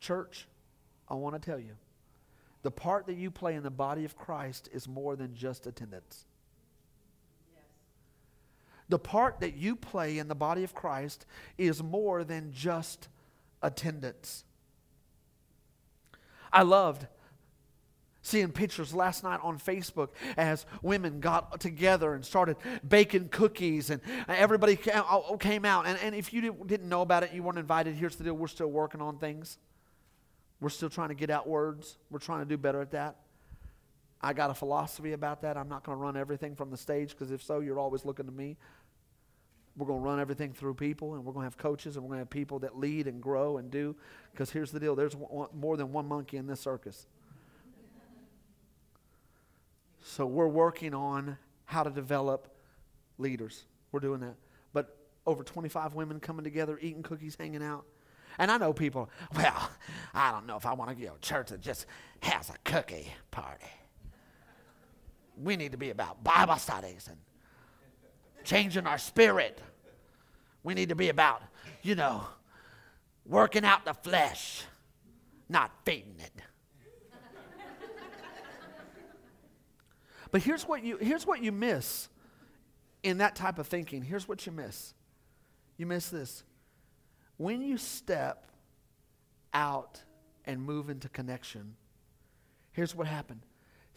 church, 0.00 0.46
I 1.08 1.14
want 1.14 1.40
to 1.40 1.50
tell 1.50 1.58
you 1.58 1.76
the 2.66 2.70
part 2.72 3.06
that 3.06 3.14
you 3.14 3.30
play 3.30 3.54
in 3.54 3.62
the 3.62 3.70
body 3.70 4.04
of 4.04 4.18
Christ 4.18 4.68
is 4.72 4.88
more 4.88 5.14
than 5.14 5.36
just 5.36 5.68
attendance 5.68 6.24
the 8.88 8.98
part 8.98 9.40
that 9.40 9.56
you 9.56 9.76
play 9.76 10.18
in 10.18 10.28
the 10.28 10.34
body 10.34 10.64
of 10.64 10.74
Christ 10.74 11.26
is 11.58 11.82
more 11.82 12.24
than 12.24 12.52
just 12.52 13.08
attendance. 13.62 14.44
I 16.52 16.62
loved 16.62 17.06
seeing 18.22 18.50
pictures 18.50 18.94
last 18.94 19.22
night 19.22 19.40
on 19.42 19.58
Facebook 19.58 20.08
as 20.36 20.66
women 20.82 21.20
got 21.20 21.60
together 21.60 22.14
and 22.14 22.24
started 22.24 22.56
baking 22.86 23.28
cookies, 23.28 23.90
and 23.90 24.00
everybody 24.28 24.78
uh, 24.92 25.36
came 25.36 25.64
out. 25.64 25.86
And, 25.86 25.98
and 26.00 26.14
if 26.14 26.32
you 26.32 26.52
didn't 26.66 26.88
know 26.88 27.02
about 27.02 27.22
it, 27.22 27.32
you 27.32 27.42
weren't 27.42 27.58
invited. 27.58 27.94
Here's 27.94 28.16
the 28.16 28.24
deal 28.24 28.34
we're 28.34 28.48
still 28.48 28.70
working 28.70 29.00
on 29.00 29.18
things. 29.18 29.58
We're 30.60 30.70
still 30.70 30.88
trying 30.88 31.08
to 31.08 31.14
get 31.14 31.30
out 31.30 31.46
words. 31.46 31.98
We're 32.10 32.18
trying 32.18 32.40
to 32.40 32.46
do 32.46 32.56
better 32.56 32.80
at 32.80 32.92
that. 32.92 33.16
I 34.20 34.32
got 34.32 34.50
a 34.50 34.54
philosophy 34.54 35.12
about 35.12 35.42
that. 35.42 35.56
I'm 35.56 35.68
not 35.68 35.84
going 35.84 35.98
to 35.98 36.02
run 36.02 36.16
everything 36.16 36.56
from 36.56 36.70
the 36.70 36.76
stage 36.76 37.10
because 37.10 37.30
if 37.30 37.42
so, 37.42 37.60
you're 37.60 37.78
always 37.78 38.04
looking 38.04 38.26
to 38.26 38.32
me. 38.32 38.56
We're 39.76 39.86
going 39.86 40.00
to 40.00 40.04
run 40.04 40.18
everything 40.18 40.54
through 40.54 40.74
people, 40.74 41.14
and 41.14 41.24
we're 41.24 41.34
going 41.34 41.44
to 41.44 41.50
have 41.50 41.58
coaches, 41.58 41.96
and 41.96 42.04
we're 42.04 42.08
going 42.08 42.18
to 42.18 42.22
have 42.22 42.30
people 42.30 42.60
that 42.60 42.78
lead 42.78 43.06
and 43.06 43.20
grow 43.20 43.58
and 43.58 43.70
do. 43.70 43.94
Because 44.32 44.50
here's 44.50 44.72
the 44.72 44.80
deal 44.80 44.96
there's 44.96 45.14
more 45.54 45.76
than 45.76 45.92
one 45.92 46.08
monkey 46.08 46.38
in 46.38 46.46
this 46.46 46.60
circus. 46.60 47.06
So 50.02 50.24
we're 50.24 50.48
working 50.48 50.94
on 50.94 51.36
how 51.66 51.82
to 51.82 51.90
develop 51.90 52.48
leaders. 53.18 53.64
We're 53.92 54.00
doing 54.00 54.20
that. 54.20 54.36
But 54.72 54.96
over 55.26 55.42
25 55.42 55.94
women 55.94 56.20
coming 56.20 56.44
together, 56.44 56.78
eating 56.80 57.02
cookies, 57.02 57.36
hanging 57.38 57.62
out. 57.62 57.84
And 58.38 58.50
I 58.50 58.58
know 58.58 58.72
people, 58.72 59.10
well, 59.34 59.70
I 60.14 60.30
don't 60.30 60.46
know 60.46 60.56
if 60.56 60.66
I 60.66 60.74
want 60.74 60.90
to 60.90 60.96
go 60.96 61.14
to 61.14 61.20
church 61.20 61.48
that 61.48 61.60
just 61.60 61.86
has 62.20 62.50
a 62.50 62.56
cookie 62.64 63.12
party. 63.30 63.66
We 65.42 65.56
need 65.56 65.72
to 65.72 65.78
be 65.78 65.90
about 65.90 66.22
Bible 66.24 66.56
studies 66.56 67.08
and 67.08 67.18
changing 68.44 68.86
our 68.86 68.98
spirit. 68.98 69.60
We 70.62 70.74
need 70.74 70.88
to 70.88 70.94
be 70.94 71.08
about, 71.08 71.42
you 71.82 71.94
know, 71.94 72.24
working 73.26 73.64
out 73.64 73.84
the 73.84 73.94
flesh, 73.94 74.64
not 75.48 75.70
feeding 75.84 76.16
it. 76.18 76.32
but 80.30 80.42
here's 80.42 80.64
what 80.64 80.82
you 80.82 80.96
here's 80.96 81.26
what 81.26 81.42
you 81.42 81.52
miss 81.52 82.08
in 83.02 83.18
that 83.18 83.36
type 83.36 83.58
of 83.58 83.66
thinking. 83.66 84.02
Here's 84.02 84.26
what 84.26 84.46
you 84.46 84.52
miss. 84.52 84.94
You 85.76 85.86
miss 85.86 86.08
this. 86.08 86.42
When 87.36 87.62
you 87.62 87.76
step 87.76 88.46
out 89.52 90.02
and 90.44 90.62
move 90.62 90.90
into 90.90 91.08
connection, 91.08 91.76
here's 92.72 92.94
what 92.94 93.06
happened. 93.06 93.40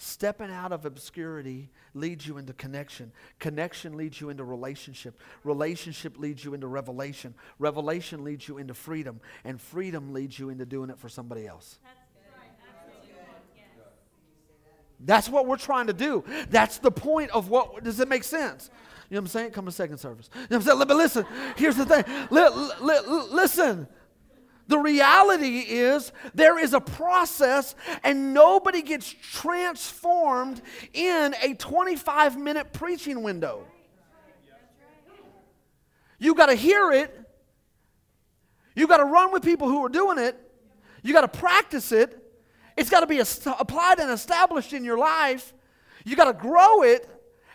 Stepping 0.01 0.50
out 0.50 0.72
of 0.72 0.86
obscurity 0.86 1.69
leads 1.93 2.25
you 2.25 2.38
into 2.38 2.53
connection. 2.53 3.12
Connection 3.38 3.98
leads 3.98 4.22
you 4.22 4.29
into 4.29 4.46
relationship. 4.46 5.19
Relationship 5.43 6.17
leads 6.17 6.43
you 6.46 6.53
into 6.53 6.67
revelation. 6.67 7.34
Revelation 7.60 8.24
leads 8.24 8.48
you 8.48 8.60
into 8.60 8.74
freedom. 8.74 9.19
And 9.43 9.60
freedom 9.60 10.13
leads 10.13 10.39
you 10.39 10.50
into 10.50 10.65
doing 10.65 10.89
it 10.89 10.98
for 10.98 11.10
somebody 11.10 11.46
else. 11.46 11.79
That's 15.01 15.29
what 15.29 15.46
we're 15.46 15.58
trying 15.58 15.88
to 15.88 15.93
do. 15.93 16.24
That's 16.50 16.77
the 16.77 16.91
point 16.91 17.31
of 17.31 17.50
what. 17.50 17.84
Does 17.84 18.00
it 18.00 18.08
make 18.08 18.24
sense? 18.24 18.69
You 19.10 19.16
know 19.16 19.22
what 19.22 19.24
I'm 19.24 19.28
saying? 19.28 19.51
Come 19.51 19.66
to 19.66 19.72
second 19.72 19.98
service. 19.98 20.30
You 20.34 20.42
know 20.42 20.48
what 20.48 20.56
I'm 20.58 20.62
saying? 20.62 20.88
But 20.88 20.98
listen, 20.98 21.25
here's 21.56 21.75
the 21.75 21.86
thing. 21.86 22.04
listen. 23.32 23.88
The 24.68 24.78
reality 24.78 25.62
is 25.68 26.12
there 26.36 26.60
is 26.60 26.75
a 26.75 26.80
process, 26.80 27.74
and 28.04 28.36
nobody 28.36 28.84
gets 28.84 29.10
transformed 29.10 30.62
in 30.94 31.34
a 31.42 31.56
25 31.56 32.38
minute 32.38 32.72
preaching 32.72 33.24
window. 33.24 33.66
You 36.20 36.36
got 36.36 36.48
to 36.48 36.56
hear 36.56 36.92
it. 36.92 37.16
You 38.75 38.86
got 38.86 38.98
to 38.98 39.06
run 39.06 39.34
with 39.34 39.44
people 39.44 39.68
who 39.68 39.84
are 39.84 39.89
doing 39.89 40.20
it. 40.20 40.39
You 41.01 41.13
got 41.13 41.22
to 41.22 41.39
practice 41.39 41.92
it. 41.92 42.16
It's 42.78 42.92
got 42.92 43.00
to 43.00 43.08
be 43.08 43.20
applied 43.20 44.00
and 44.00 44.12
established 44.12 44.74
in 44.74 44.84
your 44.84 45.00
life. 45.00 45.51
You 46.06 46.16
got 46.16 46.25
to 46.25 46.34
grow 46.34 46.84
it. 46.84 47.10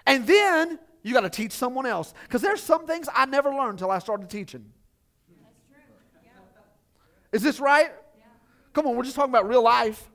And 0.04 0.26
then 0.26 0.80
you 1.04 1.12
got 1.12 1.20
to 1.20 1.30
teach 1.30 1.52
someone 1.52 1.86
else. 1.86 2.14
Because 2.22 2.42
there's 2.42 2.62
some 2.62 2.86
things 2.86 3.08
I 3.14 3.26
never 3.26 3.50
learned 3.50 3.72
until 3.72 3.90
I 3.90 4.00
started 4.00 4.28
teaching. 4.28 4.64
Is 7.30 7.42
this 7.42 7.60
right? 7.60 7.92
Yeah. 8.16 8.24
Come 8.72 8.86
on, 8.86 8.96
we're 8.96 9.04
just 9.04 9.14
talking 9.14 9.30
about 9.30 9.46
real 9.46 9.62
life. 9.62 10.08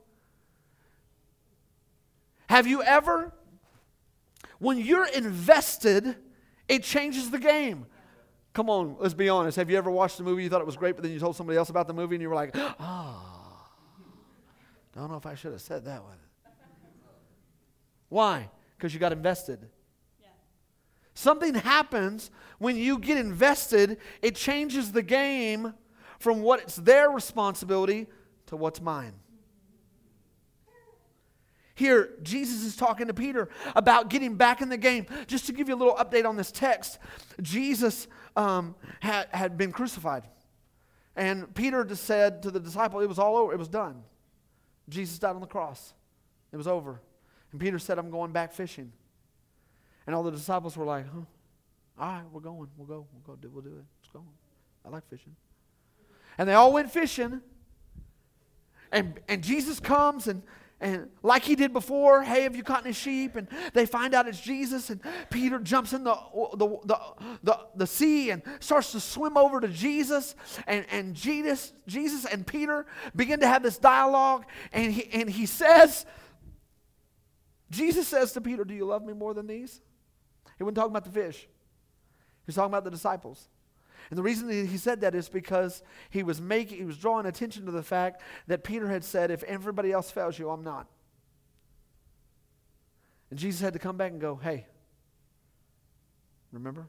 Have 2.49 2.65
you 2.65 2.81
ever 2.81 3.31
When 4.57 4.77
you're 4.77 5.05
invested, 5.05 6.15
it 6.67 6.83
changes 6.83 7.29
the 7.29 7.39
game. 7.39 7.85
Come 8.53 8.69
on, 8.69 8.95
let's 8.99 9.13
be 9.13 9.29
honest. 9.29 9.57
Have 9.57 9.69
you 9.69 9.77
ever 9.77 9.91
watched 9.91 10.19
a 10.19 10.23
movie 10.23 10.43
you 10.43 10.49
thought 10.49 10.61
it 10.61 10.65
was 10.65 10.75
great, 10.75 10.95
but 10.95 11.03
then 11.03 11.11
you 11.11 11.19
told 11.19 11.35
somebody 11.35 11.57
else 11.57 11.69
about 11.69 11.87
the 11.87 11.93
movie 11.93 12.15
and 12.15 12.21
you 12.21 12.29
were 12.29 12.35
like, 12.35 12.51
oh, 12.55 13.67
don't 14.95 15.11
know 15.11 15.17
if 15.17 15.25
I 15.25 15.35
should 15.35 15.51
have 15.51 15.61
said 15.61 15.85
that 15.85 16.03
one. 16.03 16.17
Why? 18.07 18.49
Because 18.75 18.93
you 18.93 18.99
got 18.99 19.11
invested. 19.11 19.69
Something 21.19 21.53
happens 21.53 22.31
when 22.59 22.77
you 22.77 22.97
get 22.97 23.17
invested, 23.17 23.97
it 24.21 24.35
changes 24.35 24.93
the 24.93 25.01
game 25.01 25.73
from 26.17 26.41
what's 26.41 26.77
their 26.77 27.09
responsibility 27.09 28.07
to 28.45 28.55
what's 28.55 28.79
mine. 28.79 29.11
Here, 31.75 32.11
Jesus 32.23 32.63
is 32.63 32.77
talking 32.77 33.07
to 33.07 33.13
Peter 33.13 33.49
about 33.75 34.09
getting 34.09 34.35
back 34.35 34.61
in 34.61 34.69
the 34.69 34.77
game. 34.77 35.07
Just 35.27 35.45
to 35.47 35.51
give 35.51 35.67
you 35.67 35.75
a 35.75 35.79
little 35.81 35.95
update 35.95 36.25
on 36.25 36.37
this 36.37 36.53
text, 36.53 36.99
Jesus 37.41 38.07
um, 38.37 38.73
had, 39.01 39.27
had 39.31 39.57
been 39.57 39.73
crucified. 39.73 40.23
And 41.17 41.53
Peter 41.53 41.83
just 41.83 42.05
said 42.05 42.43
to 42.43 42.49
the 42.49 42.61
disciple, 42.61 43.01
It 43.01 43.09
was 43.09 43.19
all 43.19 43.35
over, 43.35 43.51
it 43.51 43.59
was 43.59 43.67
done. 43.67 44.03
Jesus 44.87 45.19
died 45.19 45.35
on 45.35 45.41
the 45.41 45.47
cross, 45.47 45.93
it 46.53 46.55
was 46.55 46.67
over. 46.67 47.01
And 47.51 47.59
Peter 47.59 47.77
said, 47.77 47.99
I'm 47.99 48.09
going 48.09 48.31
back 48.31 48.53
fishing. 48.53 48.93
And 50.09 50.15
all 50.15 50.23
the 50.23 50.31
disciples 50.31 50.75
were 50.75 50.85
like, 50.85 51.05
Huh? 51.05 51.19
All 51.99 52.13
right, 52.13 52.23
we're 52.31 52.41
going. 52.41 52.67
We'll 52.75 52.87
go. 52.87 53.05
We'll 53.13 53.35
go. 53.37 53.47
We'll 53.53 53.61
do 53.61 53.69
it. 53.69 53.85
Let's 54.01 54.11
go. 54.11 54.23
I 54.83 54.89
like 54.89 55.07
fishing. 55.07 55.35
And 56.35 56.49
they 56.49 56.55
all 56.55 56.73
went 56.73 56.91
fishing. 56.91 57.41
And, 58.91 59.19
and 59.27 59.43
Jesus 59.43 59.79
comes 59.79 60.27
and 60.27 60.41
and 60.81 61.09
like 61.21 61.43
he 61.43 61.55
did 61.55 61.73
before, 61.73 62.23
hey, 62.23 62.41
have 62.41 62.55
you 62.55 62.63
caught 62.63 62.85
any 62.85 62.93
sheep? 62.93 63.35
And 63.35 63.47
they 63.73 63.85
find 63.85 64.15
out 64.15 64.27
it's 64.27 64.41
Jesus, 64.41 64.89
and 64.89 64.99
Peter 65.29 65.59
jumps 65.59 65.93
in 65.93 66.03
the, 66.03 66.17
the, 66.55 66.67
the, 66.85 66.99
the, 67.43 67.59
the 67.75 67.85
sea 67.85 68.31
and 68.31 68.41
starts 68.61 68.93
to 68.93 68.99
swim 68.99 69.37
over 69.37 69.61
to 69.61 69.67
Jesus. 69.67 70.33
And, 70.65 70.87
and 70.89 71.13
Jesus, 71.13 71.71
Jesus 71.85 72.25
and 72.25 72.47
Peter 72.47 72.87
begin 73.15 73.41
to 73.41 73.47
have 73.47 73.61
this 73.61 73.77
dialogue, 73.77 74.45
and 74.71 74.91
he, 74.91 75.07
and 75.11 75.29
he 75.29 75.45
says, 75.45 76.07
Jesus 77.69 78.07
says 78.07 78.31
to 78.31 78.41
Peter, 78.41 78.63
Do 78.63 78.73
you 78.73 78.85
love 78.85 79.03
me 79.03 79.13
more 79.13 79.35
than 79.35 79.45
these? 79.45 79.81
He 80.59 80.63
wasn't 80.63 80.75
talking 80.75 80.91
about 80.91 81.05
the 81.05 81.11
fish, 81.11 81.39
he 81.39 82.45
was 82.45 82.55
talking 82.55 82.69
about 82.71 82.83
the 82.83 82.91
disciples. 82.91 83.49
And 84.09 84.17
the 84.17 84.23
reason 84.23 84.49
he 84.49 84.77
said 84.77 85.01
that 85.01 85.13
is 85.13 85.29
because 85.29 85.83
he 86.09 86.23
was 86.23 86.41
making 86.41 86.77
he 86.77 86.85
was 86.85 86.97
drawing 86.97 87.25
attention 87.25 87.65
to 87.65 87.71
the 87.71 87.83
fact 87.83 88.21
that 88.47 88.63
Peter 88.63 88.87
had 88.87 89.03
said, 89.03 89.29
if 89.29 89.43
everybody 89.43 89.91
else 89.91 90.09
fails 90.09 90.37
you, 90.39 90.49
I'm 90.49 90.63
not. 90.63 90.87
And 93.29 93.37
Jesus 93.37 93.61
had 93.61 93.73
to 93.73 93.79
come 93.79 93.97
back 93.97 94.11
and 94.11 94.19
go, 94.19 94.35
hey, 94.35 94.65
remember? 96.51 96.87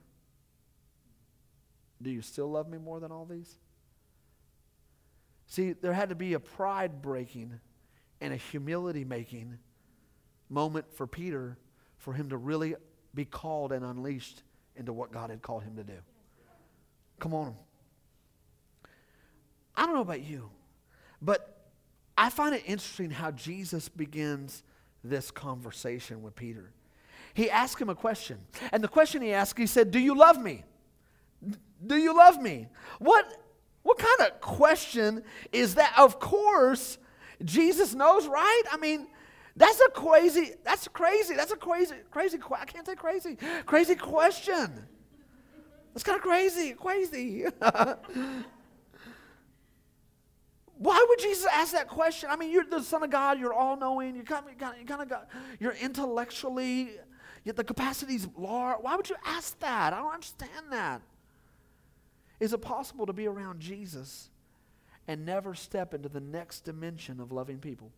Do 2.00 2.10
you 2.10 2.22
still 2.22 2.50
love 2.50 2.68
me 2.68 2.78
more 2.78 2.98
than 2.98 3.12
all 3.12 3.26
these? 3.26 3.58
See, 5.46 5.72
there 5.72 5.92
had 5.92 6.08
to 6.08 6.14
be 6.14 6.32
a 6.32 6.40
pride 6.40 7.02
breaking 7.02 7.60
and 8.20 8.32
a 8.32 8.36
humility 8.36 9.04
making 9.04 9.58
moment 10.48 10.86
for 10.94 11.06
Peter 11.06 11.58
for 11.98 12.14
him 12.14 12.30
to 12.30 12.36
really 12.36 12.74
be 13.14 13.24
called 13.24 13.72
and 13.72 13.84
unleashed 13.84 14.42
into 14.76 14.92
what 14.92 15.12
God 15.12 15.30
had 15.30 15.42
called 15.42 15.62
him 15.62 15.76
to 15.76 15.84
do. 15.84 15.98
Come 17.18 17.34
on. 17.34 17.54
I 19.76 19.84
don't 19.84 19.94
know 19.94 20.00
about 20.00 20.22
you, 20.22 20.50
but 21.20 21.60
I 22.16 22.30
find 22.30 22.54
it 22.54 22.62
interesting 22.66 23.10
how 23.10 23.30
Jesus 23.30 23.88
begins 23.88 24.62
this 25.02 25.30
conversation 25.30 26.22
with 26.22 26.34
Peter. 26.34 26.72
He 27.34 27.50
asked 27.50 27.80
him 27.80 27.88
a 27.88 27.94
question. 27.94 28.38
And 28.72 28.82
the 28.82 28.88
question 28.88 29.22
he 29.22 29.32
asked, 29.32 29.56
he 29.56 29.66
said, 29.66 29.90
Do 29.90 29.98
you 29.98 30.16
love 30.16 30.40
me? 30.40 30.64
Do 31.86 31.96
you 31.96 32.14
love 32.14 32.40
me? 32.40 32.68
What, 32.98 33.32
what 33.82 33.98
kind 33.98 34.30
of 34.30 34.40
question 34.40 35.22
is 35.52 35.76
that? 35.76 35.94
Of 35.96 36.20
course, 36.20 36.98
Jesus 37.44 37.94
knows, 37.94 38.26
right? 38.26 38.62
I 38.70 38.76
mean, 38.76 39.06
that's 39.60 39.78
a 39.78 39.90
crazy, 39.90 40.52
that's 40.64 40.88
crazy, 40.88 41.34
that's 41.34 41.52
a 41.52 41.56
crazy, 41.56 41.96
crazy, 42.10 42.38
I 42.50 42.64
can't 42.64 42.86
say 42.86 42.94
crazy, 42.94 43.36
crazy 43.66 43.94
question. 43.94 44.86
That's 45.92 46.02
kind 46.02 46.16
of 46.16 46.22
crazy, 46.22 46.72
crazy. 46.72 47.44
Why 50.78 51.06
would 51.06 51.18
Jesus 51.18 51.46
ask 51.52 51.72
that 51.72 51.88
question? 51.88 52.30
I 52.32 52.36
mean, 52.36 52.50
you're 52.50 52.64
the 52.64 52.82
Son 52.82 53.02
of 53.02 53.10
God, 53.10 53.38
you're 53.38 53.52
all 53.52 53.76
knowing, 53.76 54.16
you 54.16 54.22
kind 54.22 54.46
of, 54.46 54.52
you 54.80 54.86
kind 54.86 55.02
of 55.02 55.10
got, 55.10 55.28
you're 55.58 55.74
intellectually, 55.74 56.92
yet 57.44 57.56
the 57.56 57.64
capacity's 57.64 58.26
large. 58.38 58.78
Why 58.80 58.96
would 58.96 59.10
you 59.10 59.16
ask 59.26 59.58
that? 59.58 59.92
I 59.92 59.98
don't 59.98 60.14
understand 60.14 60.68
that. 60.70 61.02
Is 62.38 62.54
it 62.54 62.62
possible 62.62 63.04
to 63.04 63.12
be 63.12 63.26
around 63.26 63.60
Jesus 63.60 64.30
and 65.06 65.26
never 65.26 65.54
step 65.54 65.92
into 65.92 66.08
the 66.08 66.20
next 66.20 66.60
dimension 66.60 67.20
of 67.20 67.30
loving 67.30 67.58
people? 67.58 67.92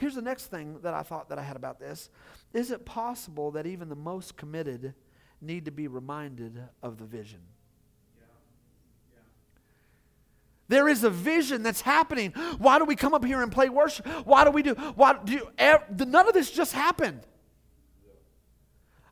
Here's 0.00 0.16
the 0.16 0.22
next 0.22 0.46
thing 0.46 0.80
that 0.82 0.94
I 0.94 1.02
thought 1.02 1.28
that 1.28 1.38
I 1.38 1.42
had 1.42 1.54
about 1.54 1.78
this. 1.78 2.10
Is 2.52 2.72
it 2.72 2.84
possible 2.84 3.52
that 3.52 3.66
even 3.66 3.88
the 3.88 3.94
most 3.94 4.36
committed 4.36 4.94
need 5.40 5.64
to 5.64 5.70
be 5.70 5.88
reminded 5.88 6.62
of 6.82 6.98
the 6.98 7.04
vision. 7.04 7.40
There 10.68 10.88
is 10.88 11.02
a 11.02 11.10
vision 11.10 11.62
that's 11.62 11.80
happening. 11.80 12.30
Why 12.58 12.78
do 12.78 12.84
we 12.84 12.94
come 12.94 13.12
up 13.12 13.24
here 13.24 13.42
and 13.42 13.50
play 13.50 13.68
worship? 13.68 14.06
Why 14.24 14.44
do 14.44 14.50
we 14.50 14.62
do? 14.62 14.74
Why 14.94 15.18
do 15.24 15.32
you, 15.32 15.50
none 16.06 16.28
of 16.28 16.34
this 16.34 16.50
just 16.50 16.72
happened? 16.72 17.22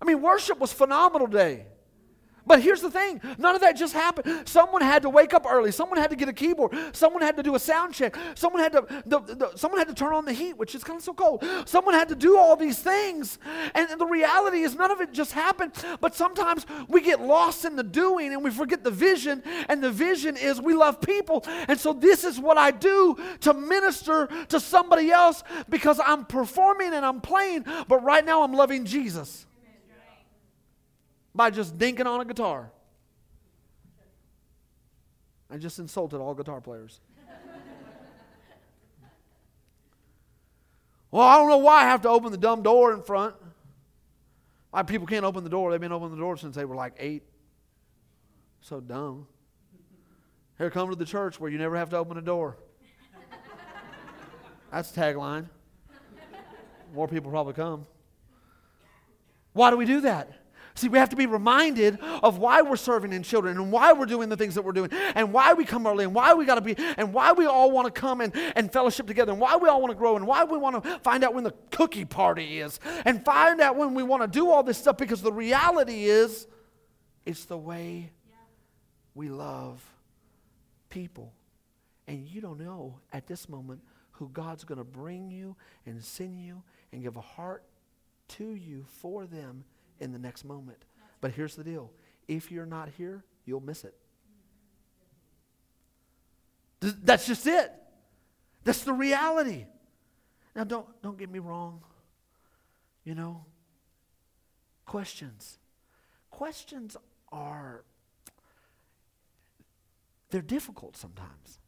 I 0.01 0.05
mean, 0.05 0.23
worship 0.23 0.61
was 0.61 0.73
phenomenal 0.73 1.27
today. 1.27 1.67
But 2.49 2.63
here's 2.63 2.81
the 2.81 2.91
thing 2.91 3.21
none 3.37 3.55
of 3.55 3.61
that 3.61 3.77
just 3.77 3.93
happened. 3.93 4.49
Someone 4.49 4.81
had 4.81 5.03
to 5.03 5.11
wake 5.11 5.35
up 5.35 5.47
early. 5.49 5.71
Someone 5.71 5.99
had 5.99 6.09
to 6.11 6.17
get 6.17 6.29
a 6.29 6.33
keyboard. 6.33 6.75
Someone 6.93 7.23
had 7.23 7.37
to 7.37 7.43
do 7.43 7.55
a 7.55 7.59
sound 7.59 7.95
check. 7.95 8.17
Someone 8.35 8.63
had 8.63 8.73
to, 8.73 9.03
the, 9.05 9.21
the, 9.21 9.53
someone 9.55 9.79
had 9.79 9.89
to 9.89 9.95
turn 9.95 10.15
on 10.15 10.25
the 10.25 10.33
heat, 10.33 10.57
which 10.57 10.75
is 10.75 10.83
kind 10.83 10.97
of 10.97 11.05
so 11.05 11.13
cold. 11.13 11.45
Someone 11.67 11.93
had 11.93 12.09
to 12.09 12.17
do 12.17 12.39
all 12.39 12.57
these 12.57 12.79
things. 12.79 13.39
And, 13.75 13.91
and 13.91 14.01
the 14.01 14.07
reality 14.07 14.63
is, 14.63 14.75
none 14.75 14.91
of 14.91 15.03
it 15.03 15.13
just 15.13 15.33
happened. 15.33 15.73
But 16.01 16.15
sometimes 16.15 16.65
we 16.89 17.03
get 17.03 17.21
lost 17.21 17.67
in 17.67 17.77
the 17.77 17.83
doing 17.83 18.33
and 18.33 18.43
we 18.43 18.51
forget 18.51 18.83
the 18.83 18.91
vision. 18.91 19.43
And 19.69 19.85
the 19.85 19.91
vision 19.91 20.37
is 20.37 20.59
we 20.59 20.73
love 20.73 21.03
people. 21.03 21.45
And 21.69 21.79
so 21.79 21.93
this 21.93 22.25
is 22.25 22.41
what 22.41 22.57
I 22.57 22.71
do 22.71 23.17
to 23.41 23.53
minister 23.53 24.29
to 24.49 24.59
somebody 24.59 25.11
else 25.11 25.45
because 25.69 26.01
I'm 26.03 26.25
performing 26.25 26.95
and 26.95 27.05
I'm 27.05 27.21
playing. 27.21 27.67
But 27.87 28.03
right 28.03 28.25
now 28.25 28.43
I'm 28.43 28.55
loving 28.55 28.87
Jesus 28.87 29.45
by 31.35 31.51
just 31.51 31.79
dinking 31.79 32.07
on 32.07 32.21
a 32.21 32.25
guitar. 32.25 32.71
I 35.51 35.57
just 35.57 35.79
insulted 35.79 36.19
all 36.19 36.35
guitar 36.35 36.61
players. 36.61 37.01
well, 41.11 41.27
I 41.27 41.37
don't 41.37 41.49
know 41.49 41.59
why 41.59 41.83
I 41.83 41.85
have 41.85 42.03
to 42.03 42.09
open 42.09 42.33
the 42.33 42.39
dumb 42.39 42.63
door 42.63 42.93
in 42.93 43.03
front. 43.03 43.35
Why 44.71 44.83
people 44.83 45.07
can't 45.07 45.25
open 45.25 45.45
the 45.45 45.51
door. 45.51 45.71
They've 45.71 45.81
been 45.81 45.93
opening 45.93 46.17
the 46.17 46.21
door 46.21 46.37
since 46.37 46.55
they 46.55 46.67
were 46.67 46.75
like 46.75 46.95
eight. 46.99 47.23
So 48.61 48.81
dumb. 48.81 49.27
Here, 50.59 50.71
come 50.71 50.91
to 50.91 50.97
the 50.97 51.05
church 51.05 51.41
where 51.41 51.51
you 51.51 51.57
never 51.57 51.77
have 51.77 51.89
to 51.91 51.97
open 51.97 52.19
a 52.19 52.23
door. 52.23 52.59
That's 54.73 54.93
tagline. 54.93 55.47
More 56.95 57.09
people 57.09 57.31
probably 57.31 57.55
come. 57.55 57.87
Why 59.53 59.71
do 59.71 59.77
we 59.77 59.87
do 59.87 60.03
that? 60.03 60.38
See, 60.79 60.89
we 60.89 60.99
have 60.99 61.09
to 61.09 61.17
be 61.17 61.27
reminded 61.27 61.99
of 62.23 62.39
why 62.39 62.63
we're 62.63 62.77
serving 62.77 63.13
in 63.13 63.25
children 63.25 63.57
and 63.57 63.73
why 63.73 63.93
we're 63.93 64.07
doing 64.07 64.29
the 64.29 64.37
things 64.37 64.55
that 64.55 64.63
we're 64.63 64.71
doing 64.71 64.91
and 64.93 65.33
why 65.33 65.53
we 65.53 65.65
come 65.65 65.89
early 65.89 66.05
and 66.05 66.15
why 66.15 66.35
we 66.35 66.45
got 66.45 66.55
to 66.55 66.61
be 66.61 66.77
and 66.97 67.13
why 67.13 67.33
we 67.33 67.47
all 67.47 67.73
want 67.73 67.93
to 67.93 68.01
come 68.01 68.21
and, 68.21 68.33
and 68.55 68.73
fellowship 68.73 69.09
together 69.09 69.33
and 69.33 69.41
why 69.41 69.57
we 69.57 69.69
all 69.69 69.81
want 69.81 69.91
to 69.91 69.99
grow 69.99 70.15
and 70.15 70.25
why 70.25 70.45
we 70.45 70.57
want 70.57 70.81
to 70.81 70.99
find 71.01 71.25
out 71.25 71.35
when 71.35 71.43
the 71.43 71.53
cookie 71.73 72.05
party 72.05 72.61
is 72.61 72.79
and 73.05 73.25
find 73.25 73.61
out 73.61 73.75
when 73.75 73.93
we 73.93 74.05
want 74.05 74.23
to 74.23 74.29
do 74.29 74.51
all 74.51 74.63
this 74.63 74.79
stuff 74.79 74.97
because 74.97 75.21
the 75.21 75.33
reality 75.33 76.05
is 76.05 76.47
it's 77.27 77.45
the 77.47 77.59
way 77.59 78.13
we 79.17 79.29
love 79.29 79.85
people. 80.91 81.33
And 82.07 82.25
you 82.25 82.41
don't 82.41 82.61
know 82.61 83.01
at 83.13 83.27
this 83.27 83.49
moment 83.49 83.81
who 84.13 84.29
God's 84.29 84.63
going 84.63 84.79
to 84.79 84.85
bring 84.85 85.29
you 85.29 85.57
and 85.87 86.03
send 86.05 86.39
you 86.41 86.63
and 86.93 87.03
give 87.03 87.17
a 87.17 87.21
heart 87.21 87.65
to 88.29 88.55
you 88.55 88.85
for 89.01 89.27
them 89.27 89.65
in 90.01 90.13
the 90.13 90.19
next 90.19 90.45
moment. 90.45 90.85
But 91.21 91.33
here's 91.33 91.57
the 91.57 91.65
deal 91.65 91.91
if 92.27 92.51
you're 92.51 92.67
not 92.67 92.91
here, 92.97 93.25
you'll 93.45 93.61
miss 93.61 93.85
it. 93.85 93.95
That's 96.81 97.27
just 97.27 97.47
it. 97.47 97.73
That's 98.65 98.85
the 98.85 98.93
reality. 98.93 99.67
Now, 100.55 100.65
don't, 100.65 100.87
don't 101.03 101.19
get 101.19 101.31
me 101.31 101.39
wrong. 101.39 101.83
You 103.05 103.15
know, 103.15 103.45
questions. 104.85 105.59
Questions 106.31 106.97
are, 107.33 107.85
they're 110.31 110.43
difficult 110.43 110.97
sometimes. 110.97 111.59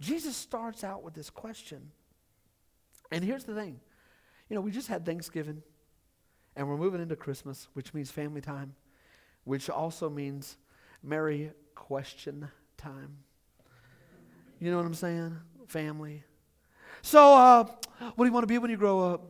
Jesus 0.00 0.36
starts 0.36 0.84
out 0.84 1.02
with 1.02 1.14
this 1.14 1.28
question. 1.28 1.90
And 3.10 3.24
here's 3.24 3.44
the 3.44 3.54
thing 3.54 3.80
you 4.48 4.56
know, 4.56 4.62
we 4.62 4.70
just 4.70 4.88
had 4.88 5.06
Thanksgiving 5.06 5.62
And 6.56 6.68
we're 6.68 6.76
moving 6.76 7.00
into 7.00 7.16
Christmas, 7.16 7.68
which 7.74 7.94
means 7.94 8.10
family 8.10 8.40
time, 8.40 8.74
which 9.44 9.70
also 9.70 10.10
means 10.10 10.56
Merry 11.02 11.52
question 11.74 12.48
time. 12.76 13.18
You 14.58 14.70
know 14.70 14.76
what 14.76 14.86
I'm 14.86 14.94
saying? 14.94 15.36
Family. 15.68 16.24
So, 17.02 17.34
uh, 17.34 17.64
what 18.14 18.16
do 18.18 18.24
you 18.26 18.32
want 18.32 18.42
to 18.42 18.46
be 18.46 18.58
when 18.58 18.70
you 18.70 18.76
grow 18.76 19.00
up? 19.00 19.22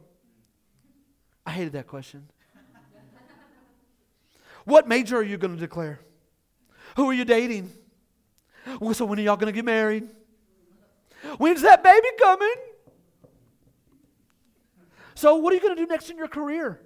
I 1.46 1.52
hated 1.52 1.74
that 1.74 1.86
question. 1.86 2.26
what 4.64 4.88
major 4.88 5.16
are 5.16 5.22
you 5.22 5.36
going 5.36 5.54
to 5.54 5.60
declare? 5.60 6.00
Who 6.96 7.08
are 7.08 7.14
you 7.14 7.24
dating? 7.24 7.70
Well, 8.80 8.94
so, 8.94 9.04
when 9.04 9.18
are 9.18 9.22
y'all 9.22 9.36
going 9.36 9.52
to 9.52 9.56
get 9.56 9.64
married? 9.64 10.08
When's 11.38 11.62
that 11.62 11.84
baby 11.84 12.08
coming? 12.20 12.54
So, 15.14 15.36
what 15.36 15.52
are 15.52 15.56
you 15.56 15.62
going 15.62 15.76
to 15.76 15.82
do 15.82 15.86
next 15.86 16.10
in 16.10 16.16
your 16.16 16.28
career? 16.28 16.80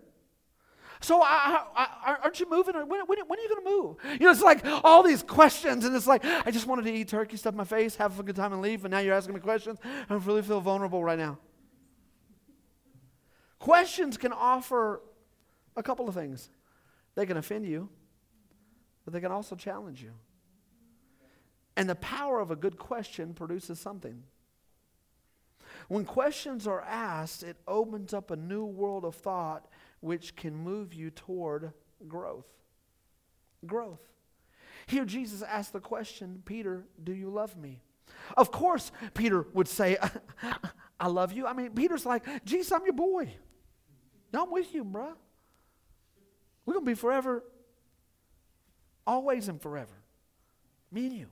So, 1.04 1.20
I, 1.22 1.66
I, 1.76 2.16
aren't 2.22 2.40
you 2.40 2.48
moving? 2.48 2.74
When, 2.74 2.88
when, 2.88 3.18
when 3.26 3.38
are 3.38 3.42
you 3.42 3.48
going 3.50 3.62
to 3.62 3.70
move? 3.70 3.96
You 4.18 4.20
know, 4.20 4.30
it's 4.30 4.40
like 4.40 4.64
all 4.82 5.02
these 5.02 5.22
questions, 5.22 5.84
and 5.84 5.94
it's 5.94 6.06
like, 6.06 6.24
I 6.24 6.50
just 6.50 6.66
wanted 6.66 6.86
to 6.86 6.92
eat 6.92 7.08
turkey, 7.08 7.36
stuff 7.36 7.54
my 7.54 7.64
face, 7.64 7.94
have 7.96 8.18
a 8.18 8.22
good 8.22 8.36
time, 8.36 8.54
and 8.54 8.62
leave, 8.62 8.86
and 8.86 8.90
now 8.90 9.00
you're 9.00 9.14
asking 9.14 9.34
me 9.34 9.40
questions. 9.40 9.78
I 9.84 10.14
really 10.14 10.40
feel 10.40 10.62
vulnerable 10.62 11.04
right 11.04 11.18
now. 11.18 11.36
Questions 13.58 14.16
can 14.16 14.32
offer 14.32 15.02
a 15.76 15.82
couple 15.82 16.08
of 16.08 16.14
things 16.14 16.48
they 17.16 17.26
can 17.26 17.36
offend 17.36 17.66
you, 17.66 17.90
but 19.04 19.12
they 19.12 19.20
can 19.20 19.30
also 19.30 19.56
challenge 19.56 20.02
you. 20.02 20.12
And 21.76 21.86
the 21.86 21.96
power 21.96 22.40
of 22.40 22.50
a 22.50 22.56
good 22.56 22.78
question 22.78 23.34
produces 23.34 23.78
something. 23.78 24.22
When 25.88 26.06
questions 26.06 26.66
are 26.66 26.80
asked, 26.80 27.42
it 27.42 27.58
opens 27.68 28.14
up 28.14 28.30
a 28.30 28.36
new 28.36 28.64
world 28.64 29.04
of 29.04 29.14
thought 29.14 29.66
which 30.04 30.36
can 30.36 30.54
move 30.54 30.92
you 30.92 31.08
toward 31.08 31.72
growth. 32.06 32.44
Growth. 33.64 34.02
Here, 34.86 35.06
Jesus 35.06 35.40
asked 35.40 35.72
the 35.72 35.80
question 35.80 36.42
Peter, 36.44 36.84
do 37.02 37.14
you 37.14 37.30
love 37.30 37.56
me? 37.56 37.80
Of 38.36 38.52
course, 38.52 38.92
Peter 39.14 39.46
would 39.54 39.66
say, 39.66 39.96
I 41.00 41.08
love 41.08 41.32
you. 41.32 41.46
I 41.46 41.54
mean, 41.54 41.70
Peter's 41.70 42.04
like, 42.04 42.22
Jesus, 42.44 42.70
I'm 42.70 42.84
your 42.84 42.92
boy. 42.92 43.32
I'm 44.34 44.50
with 44.50 44.74
you, 44.74 44.84
bruh. 44.84 45.14
We're 46.66 46.74
going 46.74 46.84
to 46.84 46.90
be 46.90 46.94
forever, 46.94 47.42
always 49.06 49.48
and 49.48 49.60
forever. 49.60 49.94
Me 50.92 51.06
and 51.06 51.16
you. 51.16 51.28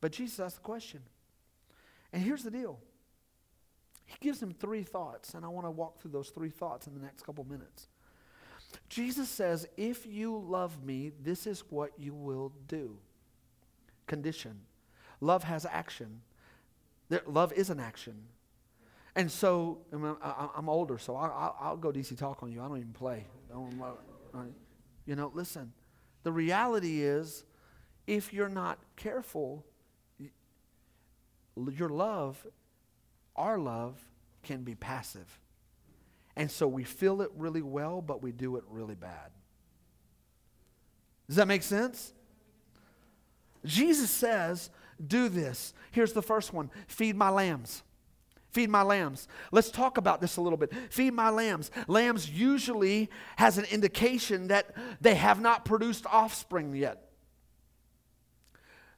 But 0.00 0.12
Jesus 0.12 0.40
asked 0.40 0.56
the 0.56 0.62
question. 0.62 1.00
And 2.14 2.22
here's 2.22 2.44
the 2.44 2.50
deal 2.50 2.78
He 4.12 4.26
gives 4.26 4.42
him 4.42 4.52
three 4.52 4.82
thoughts, 4.82 5.34
and 5.34 5.44
I 5.44 5.48
want 5.48 5.66
to 5.66 5.70
walk 5.70 6.00
through 6.00 6.10
those 6.12 6.30
three 6.30 6.50
thoughts 6.50 6.86
in 6.86 6.94
the 6.94 7.00
next 7.00 7.22
couple 7.22 7.44
minutes. 7.44 7.88
Jesus 8.88 9.28
says, 9.28 9.66
If 9.76 10.06
you 10.06 10.36
love 10.38 10.84
me, 10.84 11.12
this 11.22 11.46
is 11.46 11.64
what 11.70 11.92
you 11.98 12.14
will 12.14 12.52
do. 12.68 12.96
Condition. 14.06 14.60
Love 15.20 15.44
has 15.44 15.66
action. 15.66 16.20
Love 17.26 17.52
is 17.52 17.70
an 17.70 17.80
action. 17.80 18.14
And 19.14 19.30
so, 19.30 19.78
I'm 19.92 20.68
older, 20.68 20.98
so 20.98 21.16
I'll, 21.16 21.76
go 21.76 21.92
DC 21.92 22.16
talk 22.16 22.42
on 22.42 22.50
you. 22.50 22.62
I 22.62 22.68
don't 22.68 22.78
even 22.78 22.92
play. 22.92 23.26
You 25.06 25.16
know, 25.16 25.30
listen. 25.34 25.72
The 26.22 26.32
reality 26.32 27.02
is, 27.02 27.44
if 28.06 28.32
you're 28.32 28.48
not 28.48 28.78
careful, 28.96 29.66
your 31.56 31.90
love, 31.90 32.46
our 33.36 33.58
love, 33.58 33.98
can 34.42 34.62
be 34.62 34.74
passive. 34.74 35.40
And 36.36 36.50
so 36.50 36.66
we 36.66 36.84
feel 36.84 37.22
it 37.22 37.30
really 37.36 37.62
well, 37.62 38.00
but 38.00 38.22
we 38.22 38.32
do 38.32 38.56
it 38.56 38.64
really 38.68 38.94
bad. 38.94 39.30
Does 41.28 41.36
that 41.36 41.48
make 41.48 41.62
sense? 41.62 42.12
Jesus 43.64 44.10
says, 44.10 44.70
Do 45.04 45.28
this. 45.28 45.74
Here's 45.92 46.12
the 46.12 46.22
first 46.22 46.52
one 46.52 46.70
feed 46.88 47.16
my 47.16 47.28
lambs. 47.28 47.82
Feed 48.50 48.68
my 48.68 48.82
lambs. 48.82 49.28
Let's 49.50 49.70
talk 49.70 49.96
about 49.96 50.20
this 50.20 50.36
a 50.36 50.42
little 50.42 50.58
bit. 50.58 50.74
Feed 50.90 51.14
my 51.14 51.30
lambs. 51.30 51.70
Lambs 51.86 52.28
usually 52.28 53.08
has 53.36 53.56
an 53.56 53.64
indication 53.66 54.48
that 54.48 54.76
they 55.00 55.14
have 55.14 55.40
not 55.40 55.64
produced 55.64 56.04
offspring 56.06 56.74
yet. 56.74 57.08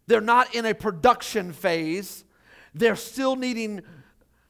They're 0.09 0.21
not 0.21 0.55
in 0.57 0.67
a 0.67 0.75
production 0.75 1.53
phase 1.53 2.25
they're 2.75 2.97
still 2.97 3.37
needing 3.37 3.83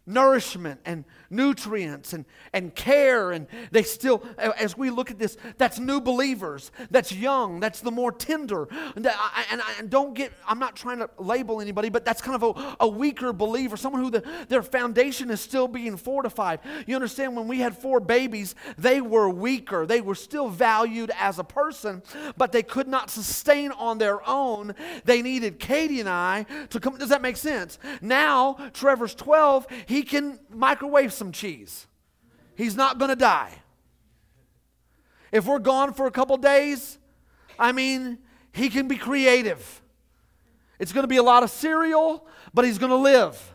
nourishment 0.07 0.81
and 0.85 1.05
nutrients 1.31 2.13
and, 2.13 2.25
and 2.53 2.75
care. 2.75 3.33
And 3.33 3.47
they 3.71 3.83
still, 3.83 4.25
as 4.39 4.77
we 4.77 4.91
look 4.91 5.11
at 5.11 5.19
this, 5.19 5.37
that's 5.59 5.79
new 5.79 6.01
believers, 6.01 6.71
that's 6.91 7.13
young, 7.13 7.61
that's 7.61 7.81
the 7.81 7.91
more 7.91 8.13
tender. 8.13 8.69
And, 8.97 9.07
I, 9.07 9.45
and, 9.51 9.61
I, 9.61 9.75
and 9.79 9.91
don't 9.91 10.15
get, 10.15 10.33
I'm 10.47 10.59
not 10.59 10.77
trying 10.77 10.99
to 10.99 11.11
label 11.19 11.61
anybody, 11.61 11.89
but 11.89 12.05
that's 12.05 12.21
kind 12.21 12.43
of 12.43 12.57
a, 12.57 12.77
a 12.81 12.89
weaker 12.89 13.33
believer, 13.33 13.77
someone 13.77 14.03
who 14.03 14.11
the, 14.11 14.25
their 14.49 14.63
foundation 14.63 15.31
is 15.31 15.41
still 15.41 15.69
being 15.69 15.97
fortified. 15.97 16.61
You 16.87 16.95
understand, 16.95 17.37
when 17.37 17.49
we 17.49 17.59
had 17.59 17.77
four 17.77 18.01
babies, 18.01 18.55
they 18.79 19.01
were 19.01 19.29
weaker. 19.29 19.87
They 19.87 20.01
were 20.01 20.15
still 20.15 20.49
valued 20.49 21.11
as 21.19 21.39
a 21.39 21.45
person, 21.45 22.03
but 22.37 22.53
they 22.53 22.63
could 22.63 22.89
not 22.89 23.11
sustain 23.11 23.73
on 23.73 23.99
their 23.99 24.27
own. 24.29 24.75
They 25.05 25.23
needed 25.23 25.59
Katie 25.59 26.01
and 26.01 26.09
I 26.09 26.47
to 26.71 26.81
come. 26.81 26.99
Does 26.99 27.09
that 27.09 27.23
make 27.23 27.37
sense? 27.37 27.79
Now, 28.01 28.57
Trevor's 28.73 29.15
12, 29.15 29.67
he 29.87 29.94
can 30.03 30.39
microwave 30.51 31.13
some 31.13 31.33
cheese. 31.33 31.87
He's 32.57 32.77
not 32.77 32.99
going 32.99 33.11
to 33.11 33.17
die. 33.17 33.53
If 35.33 35.47
we're 35.47 35.59
gone 35.59 35.93
for 35.93 36.07
a 36.07 36.11
couple 36.11 36.37
days, 36.37 36.99
I 37.59 37.73
mean, 37.73 38.19
he 38.53 38.69
can 38.69 38.89
be 38.89 38.97
creative. 38.97 39.83
It's 40.79 40.93
going 40.93 41.03
to 41.03 41.09
be 41.09 41.17
a 41.17 41.23
lot 41.23 41.43
of 41.43 41.51
cereal, 41.51 42.27
but 42.53 42.65
he's 42.65 42.79
going 42.79 42.91
to 42.91 42.97
live. 42.97 43.55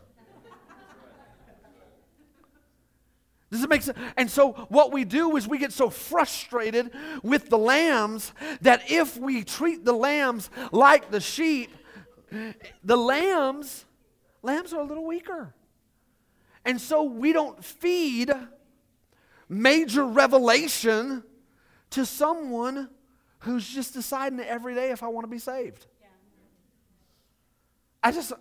Does 3.51 3.63
it 3.63 3.69
make 3.69 3.81
sense? 3.81 3.97
And 4.15 4.29
so, 4.29 4.51
what 4.69 4.91
we 4.91 5.05
do 5.05 5.35
is 5.35 5.47
we 5.47 5.57
get 5.57 5.73
so 5.73 5.89
frustrated 5.89 6.91
with 7.23 7.49
the 7.49 7.57
lambs 7.57 8.31
that 8.61 8.91
if 8.91 9.17
we 9.17 9.43
treat 9.43 9.85
the 9.85 9.93
lambs 9.93 10.51
like 10.71 11.09
the 11.09 11.19
sheep, 11.19 11.71
the 12.83 12.95
lambs, 12.97 13.85
lambs 14.43 14.71
are 14.71 14.81
a 14.81 14.83
little 14.83 15.05
weaker. 15.05 15.55
And 16.69 16.79
so 16.79 17.01
we 17.01 17.33
don't 17.33 17.65
feed 17.65 18.31
major 19.49 20.05
revelation 20.05 21.23
to 21.89 22.05
someone 22.05 22.89
who's 23.39 23.67
just 23.67 23.95
deciding 23.95 24.39
every 24.41 24.75
day 24.75 24.91
if 24.91 25.01
I 25.01 25.07
want 25.07 25.23
to 25.23 25.31
be 25.31 25.39
saved. 25.39 25.87
I 28.03 28.11
just, 28.11 28.33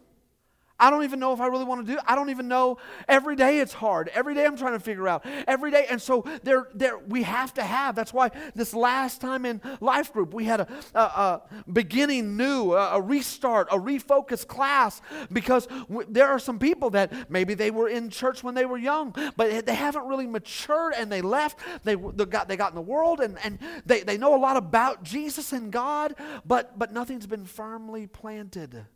I 0.81 0.91
don't 0.91 1.03
even 1.05 1.19
know 1.19 1.33
if 1.33 1.41
I 1.41 1.47
really 1.49 1.64
want 1.64 1.85
to 1.87 1.93
do. 1.93 1.99
It. 1.99 2.05
I 2.07 2.14
don't 2.14 2.31
even 2.31 2.47
know. 2.47 2.79
Every 3.09 3.35
day 3.35 3.59
it's 3.59 3.73
hard. 3.73 4.11
Every 4.14 4.35
day 4.35 4.47
I'm 4.47 4.57
trying 4.57 4.75
to 4.75 4.81
figure 4.81 5.09
out. 5.09 5.27
Every 5.47 5.71
day, 5.71 5.87
and 5.91 6.01
so 6.01 6.25
there, 6.45 6.69
there 6.75 6.99
we 6.99 7.25
have 7.25 7.53
to 7.55 7.64
have. 7.64 7.95
That's 7.97 8.12
why 8.12 8.31
this 8.55 8.73
last 8.75 9.21
time 9.21 9.45
in 9.45 9.61
life 9.81 10.12
group 10.12 10.33
we 10.33 10.45
had 10.45 10.61
a, 10.61 10.69
a, 10.95 11.01
a 11.01 11.43
beginning 11.73 12.37
new, 12.37 12.75
a, 12.75 12.97
a, 12.97 13.01
restart, 13.01 13.69
a 13.73 13.79
refocus 13.79 14.47
class 14.47 15.01
because 15.33 15.67
w- 15.67 16.07
there 16.09 16.29
are 16.29 16.38
some 16.38 16.59
people 16.59 16.91
that 16.91 17.31
maybe 17.31 17.55
they 17.55 17.71
were 17.71 17.88
in 17.88 18.09
church 18.09 18.45
when 18.45 18.55
they 18.55 18.64
were 18.64 18.79
young, 18.79 19.14
but 19.37 19.67
they 19.67 19.75
haven't 19.75 20.07
really 20.07 20.27
matured 20.27 20.95
and 20.97 21.11
they 21.11 21.23
left. 21.23 21.59
They, 21.83 21.97
they 21.97 22.25
got 22.25 22.49
they 22.49 22.57
got 22.57 22.71
in 22.71 22.77
the 22.77 22.81
world 22.81 23.21
and 23.21 23.37
and 23.45 23.59
they, 23.85 24.03
they 24.03 24.17
know 24.17 24.37
a 24.37 24.38
lot 24.38 24.57
about 24.57 25.03
Jesus 25.03 25.53
and 25.53 25.73
God, 25.73 26.14
but 26.47 26.79
but 26.79 26.93
nothing's 26.93 27.27
been 27.27 27.47
firmly 27.47 28.07
planted 28.07 28.87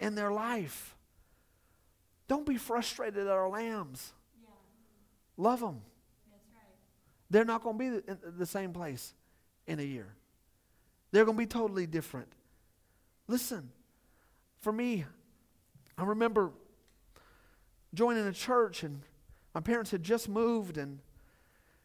in 0.00 0.14
their 0.14 0.32
life. 0.32 0.96
Don't 2.28 2.46
be 2.46 2.56
frustrated 2.56 3.26
at 3.26 3.32
our 3.32 3.48
lambs. 3.48 4.12
Yeah. 4.42 4.48
Love 5.36 5.60
them. 5.60 5.82
Right. 6.30 6.40
They're 7.30 7.44
not 7.44 7.62
going 7.62 7.78
to 7.78 8.00
be 8.00 8.10
in 8.10 8.18
the 8.38 8.46
same 8.46 8.72
place 8.72 9.14
in 9.66 9.78
a 9.78 9.82
year. 9.82 10.14
They're 11.10 11.24
going 11.24 11.36
to 11.36 11.42
be 11.42 11.46
totally 11.46 11.86
different. 11.86 12.32
Listen, 13.28 13.70
for 14.60 14.72
me, 14.72 15.04
I 15.96 16.04
remember 16.04 16.50
joining 17.94 18.26
a 18.26 18.32
church 18.32 18.82
and 18.82 19.02
my 19.54 19.60
parents 19.60 19.90
had 19.90 20.02
just 20.02 20.28
moved 20.28 20.78
and 20.78 20.98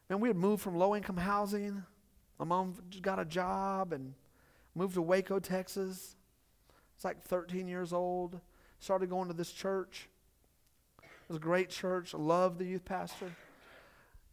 and 0.10 0.20
we 0.20 0.28
had 0.28 0.38
moved 0.38 0.64
from 0.64 0.76
low 0.76 0.96
income 0.96 1.18
housing. 1.18 1.84
My 2.40 2.46
mom 2.46 2.74
got 3.02 3.20
a 3.20 3.26
job 3.26 3.94
and 3.94 4.16
moved 4.74 4.96
to 4.96 5.04
Waco, 5.04 5.40
Texas. 5.40 6.16
It's 7.00 7.06
like 7.06 7.22
13 7.22 7.70
years 7.70 7.94
old. 7.94 8.42
Started 8.82 9.10
going 9.10 9.30
to 9.30 9.34
this 9.34 9.54
church. 9.54 10.10
It 11.02 11.30
was 11.30 11.38
a 11.38 11.40
great 11.40 11.70
church. 11.70 12.14
I 12.14 12.18
love 12.18 12.58
the 12.58 12.66
youth 12.66 12.84
pastor. 12.84 13.32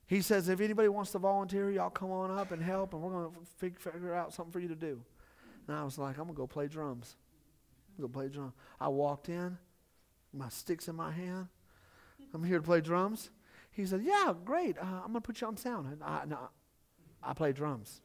He 0.09 0.20
says, 0.20 0.48
if 0.48 0.61
anybody 0.61 0.88
wants 0.88 1.12
to 1.12 1.20
volunteer, 1.20 1.70
y'all 1.70 1.90
come 1.90 2.11
on 2.11 2.37
up 2.37 2.50
and 2.50 2.61
help, 2.61 2.92
and 2.92 3.00
we're 3.00 3.12
going 3.12 3.31
to 3.33 3.70
figure 3.79 4.12
out 4.12 4.35
something 4.35 4.50
for 4.50 4.59
you 4.59 4.66
to 4.66 4.74
do. 4.74 5.00
And 5.68 5.76
I 5.76 5.85
was 5.85 5.96
like, 5.96 6.18
I'm 6.18 6.24
going 6.24 6.35
to 6.35 6.40
go 6.40 6.48
play 6.48 6.66
drums. 6.66 7.14
I'm 7.96 8.02
going 8.02 8.12
to 8.12 8.18
play 8.18 8.29
drums. 8.29 8.55
I 8.81 8.88
walked 8.88 9.29
in, 9.29 9.59
my 10.33 10.48
sticks 10.48 10.88
in 10.88 10.96
my 10.96 11.12
hand. 11.12 11.46
I'm 12.35 12.42
here 12.42 12.59
to 12.59 12.64
play 12.64 12.81
drums. 12.81 13.31
He 13.70 13.87
said, 13.87 14.02
Yeah, 14.02 14.35
great. 14.44 14.76
Uh, 14.76 15.02
I'm 15.05 15.12
going 15.12 15.14
to 15.14 15.20
put 15.20 15.40
you 15.40 15.46
on 15.46 15.57
sound. 15.57 15.87
And 15.87 16.02
I, 16.02 16.24
no, 16.26 16.50
I 17.22 17.33
play 17.33 17.52
drums. 17.52 18.00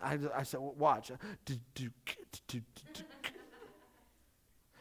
I, 0.00 0.18
I 0.34 0.42
said, 0.44 0.60
well, 0.60 0.74
Watch. 0.76 1.10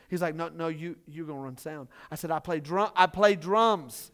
He's 0.09 0.21
like, 0.21 0.35
No, 0.35 0.49
no, 0.49 0.67
you, 0.67 0.95
you're 1.07 1.25
going 1.25 1.39
to 1.39 1.43
run 1.43 1.57
sound. 1.57 1.89
I 2.11 2.15
said, 2.15 2.31
I 2.31 2.39
play, 2.39 2.59
drum, 2.59 2.91
I 2.95 3.07
play 3.07 3.35
drums. 3.35 4.11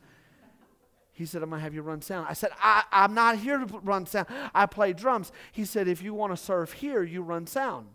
He 1.12 1.28
said, 1.28 1.44
I'm 1.44 1.50
going 1.50 1.60
to 1.60 1.63
have 1.63 1.76
you 1.76 1.84
run 1.84 2.02
sound. 2.02 2.26
I 2.28 2.34
said, 2.34 2.50
I, 2.60 2.84
I'm 2.92 3.13
not 3.13 3.38
here 3.38 3.60
to 3.60 3.66
run 3.84 4.08
sound. 4.08 4.28
I 4.54 4.66
play 4.66 4.94
drums. 4.94 5.32
He 5.52 5.63
said, 5.63 5.88
If 5.88 6.02
you 6.02 6.13
want 6.13 6.34
to 6.34 6.38
serve 6.38 6.74
here, 6.74 7.04
you 7.04 7.22
run 7.22 7.46
sound. 7.46 7.88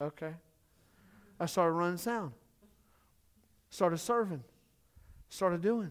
Okay. 0.00 0.34
I 1.40 1.46
started 1.46 1.72
running 1.72 1.96
sound. 1.96 2.32
Started 3.70 3.98
serving. 3.98 4.44
Started 5.30 5.62
doing. 5.62 5.90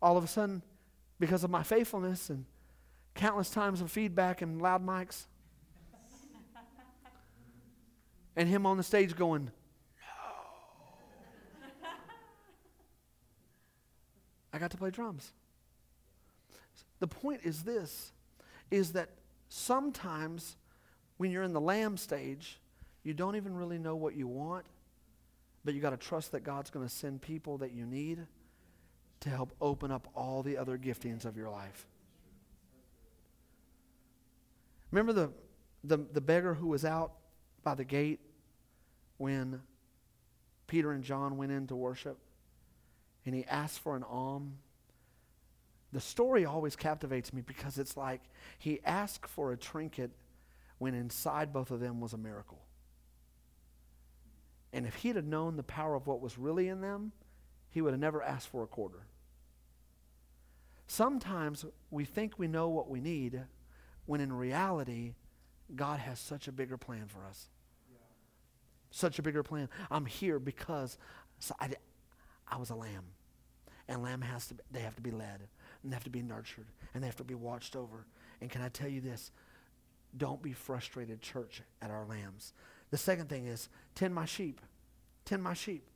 All 0.00 0.16
of 0.16 0.22
a 0.22 0.28
sudden, 0.28 0.62
because 1.18 1.44
of 1.44 1.50
my 1.50 1.62
faithfulness 1.62 2.30
and 2.30 2.44
countless 3.14 3.50
times 3.50 3.80
of 3.80 3.90
feedback 3.90 4.42
and 4.42 4.60
loud 4.60 4.84
mics, 4.84 5.24
and 8.36 8.48
him 8.48 8.66
on 8.66 8.76
the 8.76 8.82
stage 8.82 9.16
going, 9.16 9.44
No. 9.44 9.50
I 14.52 14.58
got 14.58 14.70
to 14.72 14.76
play 14.76 14.90
drums. 14.90 15.32
The 16.98 17.06
point 17.06 17.40
is 17.44 17.62
this 17.62 18.12
is 18.70 18.92
that 18.92 19.10
sometimes 19.48 20.56
when 21.16 21.30
you're 21.30 21.42
in 21.42 21.52
the 21.52 21.60
lamb 21.60 21.96
stage, 21.96 22.60
you 23.02 23.14
don't 23.14 23.36
even 23.36 23.54
really 23.54 23.78
know 23.78 23.96
what 23.96 24.14
you 24.14 24.26
want, 24.26 24.66
but 25.64 25.74
you 25.74 25.80
got 25.80 25.90
to 25.90 25.96
trust 25.96 26.32
that 26.32 26.42
God's 26.42 26.70
going 26.70 26.86
to 26.86 26.92
send 26.92 27.22
people 27.22 27.58
that 27.58 27.72
you 27.72 27.86
need 27.86 28.26
to 29.20 29.30
help 29.30 29.54
open 29.60 29.90
up 29.90 30.08
all 30.14 30.42
the 30.42 30.56
other 30.56 30.78
giftings 30.78 31.24
of 31.24 31.36
your 31.36 31.50
life. 31.50 31.86
Remember 34.90 35.12
the, 35.12 35.30
the, 35.84 35.98
the 36.12 36.20
beggar 36.20 36.54
who 36.54 36.68
was 36.68 36.84
out 36.84 37.12
by 37.62 37.74
the 37.74 37.84
gate 37.84 38.20
when 39.16 39.60
Peter 40.66 40.92
and 40.92 41.02
John 41.02 41.36
went 41.36 41.52
in 41.52 41.66
to 41.68 41.76
worship? 41.76 42.18
and 43.26 43.34
he 43.34 43.44
asked 43.46 43.80
for 43.80 43.96
an 43.96 44.04
alms? 44.04 44.54
The 45.92 46.00
story 46.00 46.44
always 46.44 46.76
captivates 46.76 47.32
me 47.32 47.42
because 47.42 47.78
it's 47.78 47.96
like 47.96 48.22
he 48.58 48.80
asked 48.84 49.26
for 49.26 49.52
a 49.52 49.56
trinket 49.56 50.12
when 50.78 50.94
inside 50.94 51.52
both 51.52 51.70
of 51.70 51.80
them 51.80 52.00
was 52.00 52.12
a 52.12 52.18
miracle. 52.18 52.60
And 54.72 54.86
if 54.86 54.96
he'd 54.96 55.16
have 55.16 55.24
known 55.24 55.56
the 55.56 55.62
power 55.62 55.94
of 55.94 56.06
what 56.06 56.20
was 56.20 56.38
really 56.38 56.68
in 56.68 56.80
them, 56.80 57.12
he 57.76 57.82
would 57.82 57.92
have 57.92 58.00
never 58.00 58.22
asked 58.22 58.48
for 58.48 58.62
a 58.62 58.66
quarter. 58.66 59.06
Sometimes 60.86 61.66
we 61.90 62.06
think 62.06 62.38
we 62.38 62.48
know 62.48 62.70
what 62.70 62.88
we 62.88 63.02
need 63.02 63.42
when 64.06 64.22
in 64.22 64.32
reality, 64.32 65.12
God 65.74 66.00
has 66.00 66.18
such 66.18 66.48
a 66.48 66.52
bigger 66.52 66.78
plan 66.78 67.04
for 67.06 67.26
us. 67.28 67.50
Yeah. 67.92 67.98
Such 68.90 69.18
a 69.18 69.22
bigger 69.22 69.42
plan. 69.42 69.68
I'm 69.90 70.06
here 70.06 70.38
because 70.38 70.96
I, 71.60 71.68
I 72.48 72.56
was 72.56 72.70
a 72.70 72.74
lamb. 72.74 73.04
And 73.88 74.02
lamb 74.02 74.22
has 74.22 74.46
to 74.46 74.54
be, 74.54 74.62
they 74.70 74.80
have 74.80 74.96
to 74.96 75.02
be 75.02 75.10
led 75.10 75.42
and 75.82 75.92
they 75.92 75.96
have 75.96 76.04
to 76.04 76.10
be 76.10 76.22
nurtured 76.22 76.68
and 76.94 77.02
they 77.02 77.08
have 77.08 77.16
to 77.16 77.24
be 77.24 77.34
watched 77.34 77.76
over. 77.76 78.06
And 78.40 78.48
can 78.48 78.62
I 78.62 78.70
tell 78.70 78.88
you 78.88 79.02
this? 79.02 79.32
Don't 80.16 80.40
be 80.40 80.54
frustrated, 80.54 81.20
church, 81.20 81.60
at 81.82 81.90
our 81.90 82.06
lambs. 82.06 82.54
The 82.90 82.96
second 82.96 83.28
thing 83.28 83.44
is 83.44 83.68
tend 83.94 84.14
my 84.14 84.24
sheep. 84.24 84.62
Tend 85.26 85.42
my 85.42 85.52
sheep. 85.52 85.86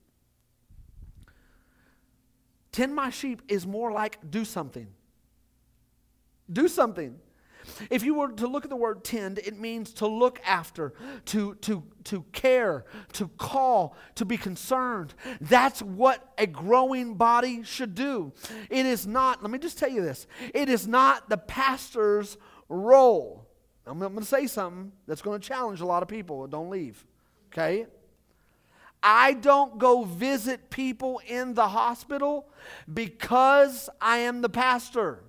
Tend 2.72 2.94
my 2.94 3.11
sheep 3.11 3.42
is 3.48 3.66
more 3.66 3.92
like 3.92 4.18
do 4.30 4.44
something. 4.44 4.87
Do 6.50 6.68
something. 6.68 7.18
If 7.90 8.02
you 8.04 8.14
were 8.14 8.28
to 8.33 8.46
look 8.46 8.64
at 8.64 8.70
the 8.70 8.76
word 8.76 9.04
tend, 9.04 9.38
it 9.38 9.59
means 9.59 9.92
to 9.94 10.06
look 10.06 10.40
after, 10.44 10.94
to, 11.26 11.54
to, 11.56 11.83
to 12.04 12.24
care, 12.33 12.85
to 13.14 13.28
call, 13.28 13.96
to 14.16 14.24
be 14.24 14.37
concerned. 14.37 15.14
That's 15.40 15.83
what 15.83 16.33
a 16.38 16.46
growing 16.46 17.14
body 17.14 17.62
should 17.62 17.94
do. 17.94 18.33
It 18.70 18.87
is 18.87 19.06
not, 19.06 19.42
let 19.42 19.50
me 19.50 19.59
just 19.59 19.78
tell 19.78 19.90
you 19.90 20.02
this, 20.02 20.26
it 20.54 20.68
is 20.68 20.88
not 20.88 21.28
the 21.28 21.37
pastor's 21.37 22.37
role. 22.68 23.46
I'm, 23.87 24.02
I'm 24.02 24.12
going 24.12 24.24
to 24.24 24.28
say 24.28 24.46
something 24.46 24.92
that's 25.06 25.22
going 25.22 25.40
to 25.40 25.46
challenge 25.46 25.80
a 25.80 25.87
lot 25.87 26.02
of 26.02 26.09
people. 26.09 26.46
Don't 26.46 26.70
leave, 26.70 27.04
okay? 27.52 27.87
I 29.02 29.32
don't 29.32 29.78
go 29.78 30.04
visit 30.04 30.70
people 30.70 31.20
in 31.26 31.54
the 31.54 31.68
hospital 31.68 32.48
because 32.92 33.88
I 34.00 34.18
am 34.18 34.42
the 34.42 34.48
pastor. 34.48 35.20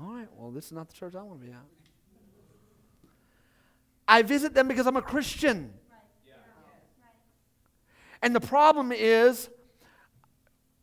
All 0.00 0.14
right, 0.14 0.28
well, 0.36 0.50
this 0.50 0.66
is 0.66 0.72
not 0.72 0.88
the 0.88 0.94
church 0.94 1.14
I 1.14 1.22
want 1.22 1.40
to 1.40 1.46
be 1.46 1.52
at. 1.52 1.58
I 4.08 4.22
visit 4.22 4.54
them 4.54 4.66
because 4.66 4.86
I'm 4.86 4.96
a 4.96 5.02
Christian. 5.02 5.72
And 8.22 8.34
the 8.34 8.40
problem 8.40 8.92
is, 8.92 9.48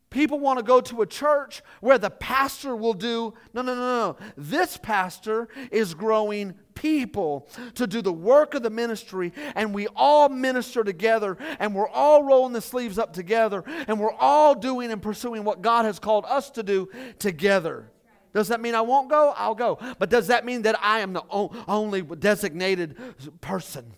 people 0.10 0.40
want 0.40 0.60
to 0.60 0.64
go 0.64 0.82
to 0.82 1.02
a 1.02 1.06
church 1.06 1.62
where 1.82 1.98
the 1.98 2.10
pastor 2.10 2.76
will 2.76 2.94
do 2.94 3.34
no, 3.54 3.62
no, 3.62 3.76
no, 3.76 3.82
no. 3.82 4.18
This 4.36 4.78
pastor 4.78 5.48
is 5.72 5.94
growing 5.94 6.54
people 6.74 7.50
to 7.76 7.88
do 7.88 8.02
the 8.02 8.14
work 8.14 8.54
of 8.54 8.64
the 8.64 8.70
ministry, 8.70 9.34
and 9.56 9.74
we 9.74 9.88
all 9.96 10.30
minister 10.30 10.84
together, 10.84 11.38
and 11.60 11.74
we're 11.74 11.90
all 11.90 12.24
rolling 12.24 12.54
the 12.54 12.62
sleeves 12.62 13.00
up 13.00 13.14
together, 13.14 13.64
and 13.88 14.00
we're 14.00 14.14
all 14.14 14.54
doing 14.54 14.92
and 14.92 15.02
pursuing 15.02 15.44
what 15.44 15.62
God 15.62 15.86
has 15.86 16.00
called 16.00 16.26
us 16.28 16.52
to 16.52 16.64
do 16.64 16.90
together. 17.20 17.92
Does 18.34 18.50
that 18.50 18.62
mean 18.62 18.76
I 18.76 18.82
won't 18.82 19.10
go? 19.10 19.34
I'll 19.36 19.56
go. 19.56 19.80
But 19.98 20.12
does 20.12 20.28
that 20.28 20.46
mean 20.46 20.62
that 20.64 20.78
I 20.80 21.00
am 21.00 21.14
the 21.14 21.24
only 21.68 22.04
designated 22.04 22.96
person? 23.42 23.94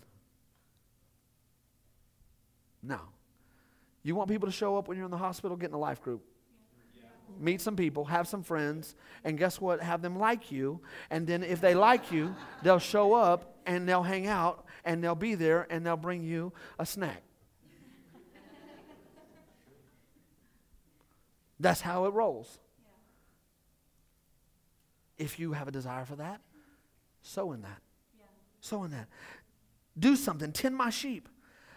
No. 2.82 3.00
You 4.02 4.14
want 4.14 4.30
people 4.30 4.48
to 4.48 4.52
show 4.52 4.76
up 4.76 4.88
when 4.88 4.96
you're 4.96 5.04
in 5.04 5.10
the 5.10 5.18
hospital, 5.18 5.56
get 5.56 5.68
in 5.68 5.74
a 5.74 5.78
life 5.78 6.02
group. 6.02 6.22
Meet 7.38 7.60
some 7.60 7.76
people, 7.76 8.04
have 8.06 8.26
some 8.26 8.42
friends, 8.42 8.96
and 9.24 9.38
guess 9.38 9.60
what? 9.60 9.80
Have 9.80 10.02
them 10.02 10.18
like 10.18 10.50
you. 10.50 10.80
And 11.10 11.26
then 11.26 11.42
if 11.42 11.60
they 11.60 11.74
like 11.74 12.10
you, 12.10 12.34
they'll 12.62 12.78
show 12.78 13.14
up 13.14 13.56
and 13.66 13.88
they'll 13.88 14.02
hang 14.02 14.26
out 14.26 14.66
and 14.84 15.02
they'll 15.02 15.14
be 15.14 15.34
there 15.34 15.66
and 15.70 15.86
they'll 15.86 15.96
bring 15.96 16.22
you 16.22 16.52
a 16.78 16.84
snack. 16.84 17.22
That's 21.60 21.80
how 21.80 22.06
it 22.06 22.14
rolls. 22.14 22.58
If 25.18 25.38
you 25.38 25.52
have 25.52 25.68
a 25.68 25.70
desire 25.70 26.06
for 26.06 26.16
that, 26.16 26.40
sow 27.22 27.52
in 27.52 27.62
that. 27.62 27.82
Sow 28.60 28.84
in 28.84 28.90
that. 28.90 29.08
Do 29.98 30.16
something. 30.16 30.52
Tend 30.52 30.74
my 30.74 30.88
sheep. 30.88 31.28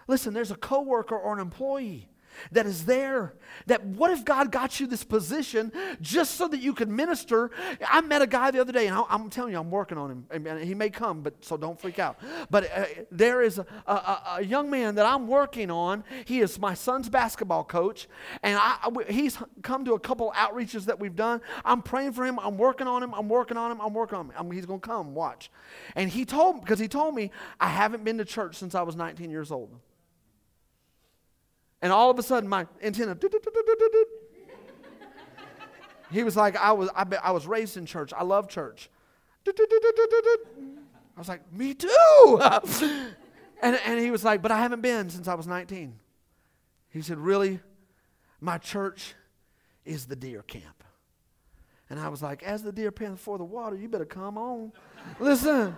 Listen, 0.07 0.33
there's 0.33 0.51
a 0.51 0.55
coworker 0.55 1.17
or 1.17 1.33
an 1.33 1.39
employee 1.39 2.09
that 2.51 2.65
is 2.65 2.85
there. 2.85 3.33
That 3.67 3.85
what 3.85 4.11
if 4.11 4.25
God 4.25 4.51
got 4.51 4.79
you 4.79 4.87
this 4.87 5.03
position 5.03 5.71
just 6.01 6.35
so 6.35 6.47
that 6.47 6.59
you 6.59 6.73
could 6.73 6.89
minister? 6.89 7.51
I 7.87 8.01
met 8.01 8.21
a 8.21 8.27
guy 8.27 8.51
the 8.51 8.61
other 8.61 8.71
day, 8.71 8.87
and 8.87 9.05
I'm 9.09 9.29
telling 9.29 9.53
you, 9.53 9.59
I'm 9.59 9.71
working 9.71 9.97
on 9.97 10.11
him. 10.11 10.25
And 10.31 10.63
he 10.63 10.73
may 10.73 10.89
come, 10.89 11.21
but 11.21 11.43
so 11.43 11.57
don't 11.57 11.79
freak 11.79 11.99
out. 11.99 12.19
But 12.49 12.71
uh, 12.75 12.85
there 13.11 13.41
is 13.41 13.59
a, 13.59 13.65
a, 13.87 14.21
a, 14.37 14.43
young 14.43 14.69
man 14.69 14.95
that 14.95 15.05
I'm 15.05 15.27
working 15.27 15.71
on. 15.71 16.03
He 16.25 16.41
is 16.41 16.59
my 16.59 16.73
son's 16.73 17.09
basketball 17.09 17.63
coach, 17.63 18.07
and 18.41 18.57
I, 18.59 18.89
he's 19.09 19.37
come 19.61 19.85
to 19.85 19.93
a 19.93 19.99
couple 19.99 20.31
outreaches 20.35 20.85
that 20.85 20.99
we've 20.99 21.15
done. 21.15 21.41
I'm 21.63 21.81
praying 21.81 22.13
for 22.13 22.25
him. 22.25 22.39
I'm 22.39 22.57
working 22.57 22.87
on 22.87 23.03
him. 23.03 23.13
I'm 23.13 23.29
working 23.29 23.57
on 23.57 23.71
him. 23.71 23.79
I'm 23.81 23.93
working 23.93 24.17
on 24.17 24.25
him. 24.25 24.33
I'm, 24.37 24.51
he's 24.51 24.65
going 24.65 24.79
to 24.79 24.87
come. 24.87 25.13
Watch. 25.13 25.51
And 25.95 26.09
he 26.09 26.25
told 26.25 26.55
me, 26.55 26.61
because 26.61 26.79
he 26.79 26.87
told 26.87 27.15
me 27.15 27.31
I 27.59 27.67
haven't 27.67 28.03
been 28.03 28.17
to 28.17 28.25
church 28.25 28.55
since 28.55 28.75
I 28.75 28.81
was 28.81 28.95
19 28.95 29.29
years 29.29 29.51
old. 29.51 29.69
And 31.83 31.91
all 31.91 32.09
of 32.09 32.17
a 32.17 32.23
sudden, 32.23 32.47
my 32.47 32.65
antenna. 32.81 33.17
He 36.09 36.23
was 36.23 36.37
like, 36.37 36.55
I 36.55 36.71
was, 36.71 36.89
I, 36.95 37.05
I 37.21 37.31
was 37.31 37.45
raised 37.45 37.75
in 37.75 37.85
church. 37.85 38.13
I 38.15 38.23
love 38.23 38.47
church. 38.47 38.89
I 39.45 39.51
was 41.17 41.27
like, 41.27 41.41
me 41.51 41.73
too. 41.73 42.39
and, 43.61 43.77
and 43.85 43.99
he 43.99 44.11
was 44.11 44.23
like, 44.23 44.41
but 44.41 44.49
I 44.49 44.59
haven't 44.59 44.81
been 44.81 45.09
since 45.09 45.27
I 45.27 45.33
was 45.33 45.45
19. 45.45 45.99
He 46.89 47.01
said, 47.01 47.17
really? 47.17 47.59
My 48.39 48.57
church 48.57 49.13
is 49.83 50.05
the 50.05 50.15
deer 50.15 50.41
camp. 50.43 50.85
And 51.89 51.99
I 51.99 52.07
was 52.07 52.21
like, 52.21 52.43
as 52.43 52.63
the 52.63 52.71
deer 52.71 52.91
pants 52.91 53.21
for 53.21 53.37
the 53.37 53.43
water, 53.43 53.75
you 53.75 53.89
better 53.89 54.05
come 54.05 54.37
on. 54.37 54.71
Listen. 55.19 55.75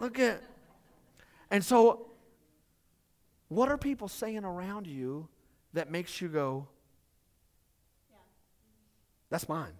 Look 0.00 0.18
at. 0.18 0.42
And 1.50 1.64
so 1.64 2.11
what 3.54 3.68
are 3.68 3.78
people 3.78 4.08
saying 4.08 4.44
around 4.44 4.86
you 4.86 5.28
that 5.72 5.90
makes 5.90 6.20
you 6.20 6.28
go, 6.28 6.68
that's 9.30 9.48
mine? 9.48 9.72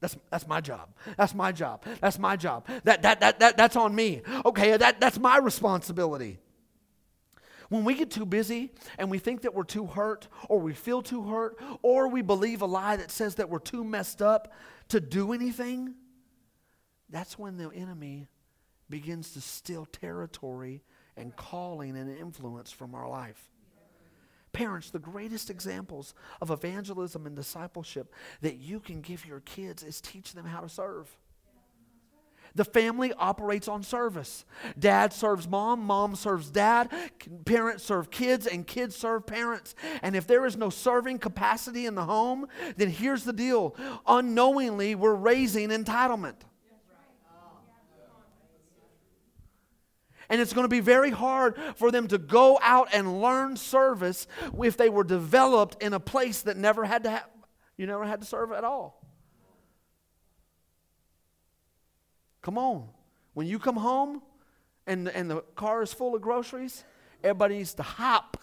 That's, 0.00 0.16
that's 0.30 0.46
my 0.46 0.60
job. 0.60 0.90
That's 1.16 1.34
my 1.34 1.52
job. 1.52 1.84
That's 2.00 2.18
my 2.18 2.36
job. 2.36 2.66
That, 2.84 3.02
that, 3.02 3.20
that, 3.20 3.40
that, 3.40 3.56
that's 3.56 3.76
on 3.76 3.94
me. 3.94 4.22
Okay, 4.44 4.76
that, 4.76 5.00
that's 5.00 5.18
my 5.18 5.38
responsibility. 5.38 6.38
When 7.68 7.84
we 7.84 7.94
get 7.94 8.10
too 8.10 8.26
busy 8.26 8.72
and 8.98 9.10
we 9.10 9.18
think 9.18 9.42
that 9.42 9.54
we're 9.54 9.64
too 9.64 9.86
hurt, 9.86 10.28
or 10.48 10.60
we 10.60 10.74
feel 10.74 11.02
too 11.02 11.22
hurt, 11.22 11.58
or 11.82 12.08
we 12.08 12.22
believe 12.22 12.62
a 12.62 12.66
lie 12.66 12.96
that 12.96 13.10
says 13.10 13.36
that 13.36 13.48
we're 13.48 13.58
too 13.58 13.82
messed 13.82 14.22
up 14.22 14.52
to 14.88 15.00
do 15.00 15.32
anything, 15.32 15.94
that's 17.10 17.38
when 17.38 17.56
the 17.56 17.70
enemy 17.70 18.28
begins 18.88 19.32
to 19.32 19.40
steal 19.40 19.86
territory 19.86 20.82
and 21.16 21.34
calling 21.36 21.96
and 21.96 22.16
influence 22.16 22.70
from 22.70 22.94
our 22.94 23.08
life. 23.08 23.50
Parents, 24.52 24.90
the 24.90 24.98
greatest 24.98 25.50
examples 25.50 26.14
of 26.40 26.50
evangelism 26.50 27.26
and 27.26 27.36
discipleship 27.36 28.14
that 28.40 28.56
you 28.56 28.80
can 28.80 29.02
give 29.02 29.26
your 29.26 29.40
kids 29.40 29.82
is 29.82 30.00
teach 30.00 30.32
them 30.32 30.46
how 30.46 30.60
to 30.60 30.68
serve. 30.68 31.14
The 32.54 32.64
family 32.64 33.12
operates 33.12 33.68
on 33.68 33.82
service. 33.82 34.46
Dad 34.78 35.12
serves 35.12 35.46
mom, 35.46 35.80
mom 35.80 36.16
serves 36.16 36.50
dad, 36.50 36.90
parents 37.44 37.84
serve 37.84 38.10
kids, 38.10 38.46
and 38.46 38.66
kids 38.66 38.96
serve 38.96 39.26
parents. 39.26 39.74
And 40.02 40.16
if 40.16 40.26
there 40.26 40.46
is 40.46 40.56
no 40.56 40.70
serving 40.70 41.18
capacity 41.18 41.84
in 41.84 41.94
the 41.94 42.04
home, 42.04 42.46
then 42.78 42.88
here's 42.88 43.24
the 43.24 43.34
deal 43.34 43.76
unknowingly, 44.06 44.94
we're 44.94 45.14
raising 45.14 45.68
entitlement. 45.68 46.36
And 50.28 50.40
it's 50.40 50.52
going 50.52 50.64
to 50.64 50.68
be 50.68 50.80
very 50.80 51.10
hard 51.10 51.56
for 51.76 51.90
them 51.90 52.08
to 52.08 52.18
go 52.18 52.58
out 52.62 52.88
and 52.92 53.20
learn 53.20 53.56
service 53.56 54.26
if 54.62 54.76
they 54.76 54.88
were 54.88 55.04
developed 55.04 55.82
in 55.82 55.92
a 55.92 56.00
place 56.00 56.42
that 56.42 56.56
never 56.56 56.84
had 56.84 57.04
to 57.04 57.10
have, 57.10 57.28
you 57.76 57.86
never 57.86 58.04
had 58.04 58.20
to 58.20 58.26
serve 58.26 58.52
at 58.52 58.64
all. 58.64 59.04
Come 62.42 62.58
on. 62.58 62.88
When 63.34 63.46
you 63.46 63.58
come 63.58 63.76
home 63.76 64.22
and, 64.86 65.08
and 65.08 65.30
the 65.30 65.42
car 65.56 65.82
is 65.82 65.92
full 65.92 66.14
of 66.14 66.22
groceries, 66.22 66.84
everybody 67.22 67.58
needs 67.58 67.74
to 67.74 67.82
hop. 67.82 68.36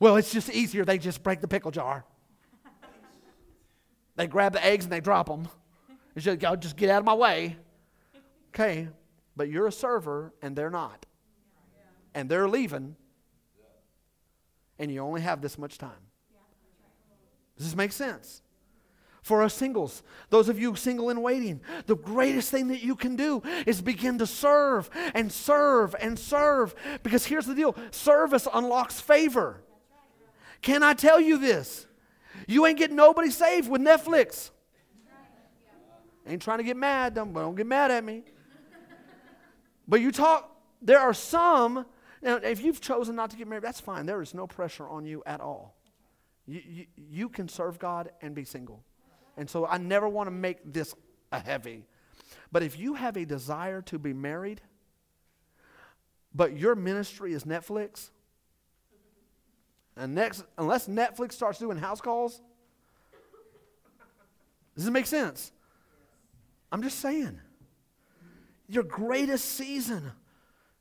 Well, 0.00 0.16
it's 0.16 0.32
just 0.32 0.50
easier. 0.50 0.84
They 0.84 0.98
just 0.98 1.22
break 1.22 1.40
the 1.40 1.48
pickle 1.48 1.70
jar. 1.70 2.04
They 4.16 4.26
grab 4.26 4.52
the 4.52 4.64
eggs 4.64 4.84
and 4.84 4.92
they 4.92 5.00
drop 5.00 5.26
them. 5.26 5.48
It's 6.14 6.24
just, 6.24 6.40
just 6.60 6.76
get 6.76 6.90
out 6.90 6.98
of 6.98 7.04
my 7.04 7.14
way. 7.14 7.56
Okay, 8.48 8.88
but 9.36 9.48
you're 9.48 9.66
a 9.66 9.72
server 9.72 10.32
and 10.42 10.56
they're 10.56 10.70
not. 10.70 11.06
And 12.14 12.28
they're 12.28 12.48
leaving. 12.48 12.96
And 14.78 14.90
you 14.90 15.00
only 15.00 15.20
have 15.20 15.40
this 15.40 15.58
much 15.58 15.78
time. 15.78 15.90
Does 17.56 17.66
this 17.66 17.76
make 17.76 17.92
sense? 17.92 18.42
For 19.22 19.42
us 19.42 19.54
singles, 19.54 20.02
those 20.28 20.50
of 20.50 20.58
you 20.58 20.76
single 20.76 21.08
and 21.08 21.22
waiting, 21.22 21.62
the 21.86 21.96
greatest 21.96 22.50
thing 22.50 22.68
that 22.68 22.82
you 22.82 22.94
can 22.94 23.16
do 23.16 23.42
is 23.66 23.80
begin 23.80 24.18
to 24.18 24.26
serve 24.26 24.90
and 25.14 25.32
serve 25.32 25.96
and 25.98 26.18
serve. 26.18 26.74
Because 27.02 27.24
here's 27.24 27.46
the 27.46 27.54
deal 27.54 27.74
service 27.90 28.46
unlocks 28.52 29.00
favor. 29.00 29.62
Can 30.60 30.82
I 30.82 30.92
tell 30.92 31.20
you 31.20 31.38
this? 31.38 31.86
You 32.46 32.66
ain't 32.66 32.78
getting 32.78 32.96
nobody 32.96 33.30
saved 33.30 33.70
with 33.70 33.80
Netflix. 33.80 34.50
Ain't 36.26 36.42
trying 36.42 36.58
to 36.58 36.64
get 36.64 36.76
mad, 36.76 37.14
don't, 37.14 37.32
don't 37.32 37.54
get 37.54 37.66
mad 37.66 37.90
at 37.90 38.04
me. 38.04 38.24
But 39.86 40.00
you 40.00 40.10
talk, 40.10 40.50
there 40.80 41.00
are 41.00 41.14
some, 41.14 41.86
now 42.22 42.36
if 42.36 42.62
you've 42.62 42.80
chosen 42.80 43.16
not 43.16 43.30
to 43.30 43.36
get 43.36 43.48
married, 43.48 43.64
that's 43.64 43.80
fine. 43.80 44.06
There 44.06 44.22
is 44.22 44.34
no 44.34 44.46
pressure 44.46 44.88
on 44.88 45.04
you 45.04 45.22
at 45.26 45.40
all. 45.40 45.74
You, 46.46 46.62
you, 46.66 46.86
you 46.96 47.28
can 47.28 47.48
serve 47.48 47.78
God 47.78 48.10
and 48.20 48.34
be 48.34 48.44
single. 48.44 48.82
And 49.36 49.48
so 49.48 49.66
I 49.66 49.78
never 49.78 50.08
want 50.08 50.26
to 50.26 50.30
make 50.30 50.72
this 50.72 50.94
a 51.32 51.40
heavy. 51.40 51.84
But 52.52 52.62
if 52.62 52.78
you 52.78 52.94
have 52.94 53.16
a 53.16 53.24
desire 53.24 53.82
to 53.82 53.98
be 53.98 54.12
married, 54.12 54.60
but 56.34 56.56
your 56.56 56.74
ministry 56.74 57.32
is 57.32 57.44
Netflix, 57.44 58.10
and 59.96 60.14
next, 60.14 60.44
unless 60.58 60.88
Netflix 60.88 61.32
starts 61.32 61.58
doing 61.58 61.78
house 61.78 62.00
calls, 62.00 62.40
does 64.76 64.86
it 64.86 64.90
make 64.90 65.06
sense? 65.06 65.52
I'm 66.72 66.82
just 66.82 66.98
saying 66.98 67.40
your 68.68 68.82
greatest 68.82 69.44
season. 69.44 70.12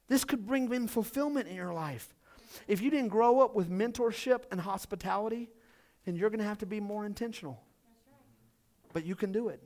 This 0.07 0.23
could 0.23 0.45
bring 0.45 0.71
in 0.73 0.87
fulfillment 0.87 1.47
in 1.47 1.55
your 1.55 1.73
life. 1.73 2.13
If 2.67 2.81
you 2.81 2.91
didn't 2.91 3.09
grow 3.09 3.39
up 3.39 3.55
with 3.55 3.69
mentorship 3.69 4.43
and 4.51 4.61
hospitality, 4.61 5.49
then 6.05 6.15
you're 6.15 6.29
going 6.29 6.39
to 6.39 6.45
have 6.45 6.59
to 6.59 6.65
be 6.65 6.79
more 6.79 7.05
intentional. 7.05 7.61
But 8.93 9.05
you 9.05 9.15
can 9.15 9.31
do 9.31 9.49
it. 9.49 9.61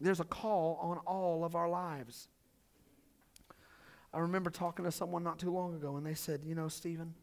There's 0.00 0.20
a 0.20 0.24
call 0.24 0.78
on 0.80 0.98
all 0.98 1.44
of 1.44 1.56
our 1.56 1.68
lives. 1.68 2.28
I 4.12 4.20
remember 4.20 4.50
talking 4.50 4.84
to 4.84 4.92
someone 4.92 5.24
not 5.24 5.38
too 5.38 5.50
long 5.50 5.74
ago, 5.74 5.96
and 5.96 6.06
they 6.06 6.14
said, 6.14 6.42
You 6.44 6.54
know, 6.54 6.68
Stephen, 6.68 7.14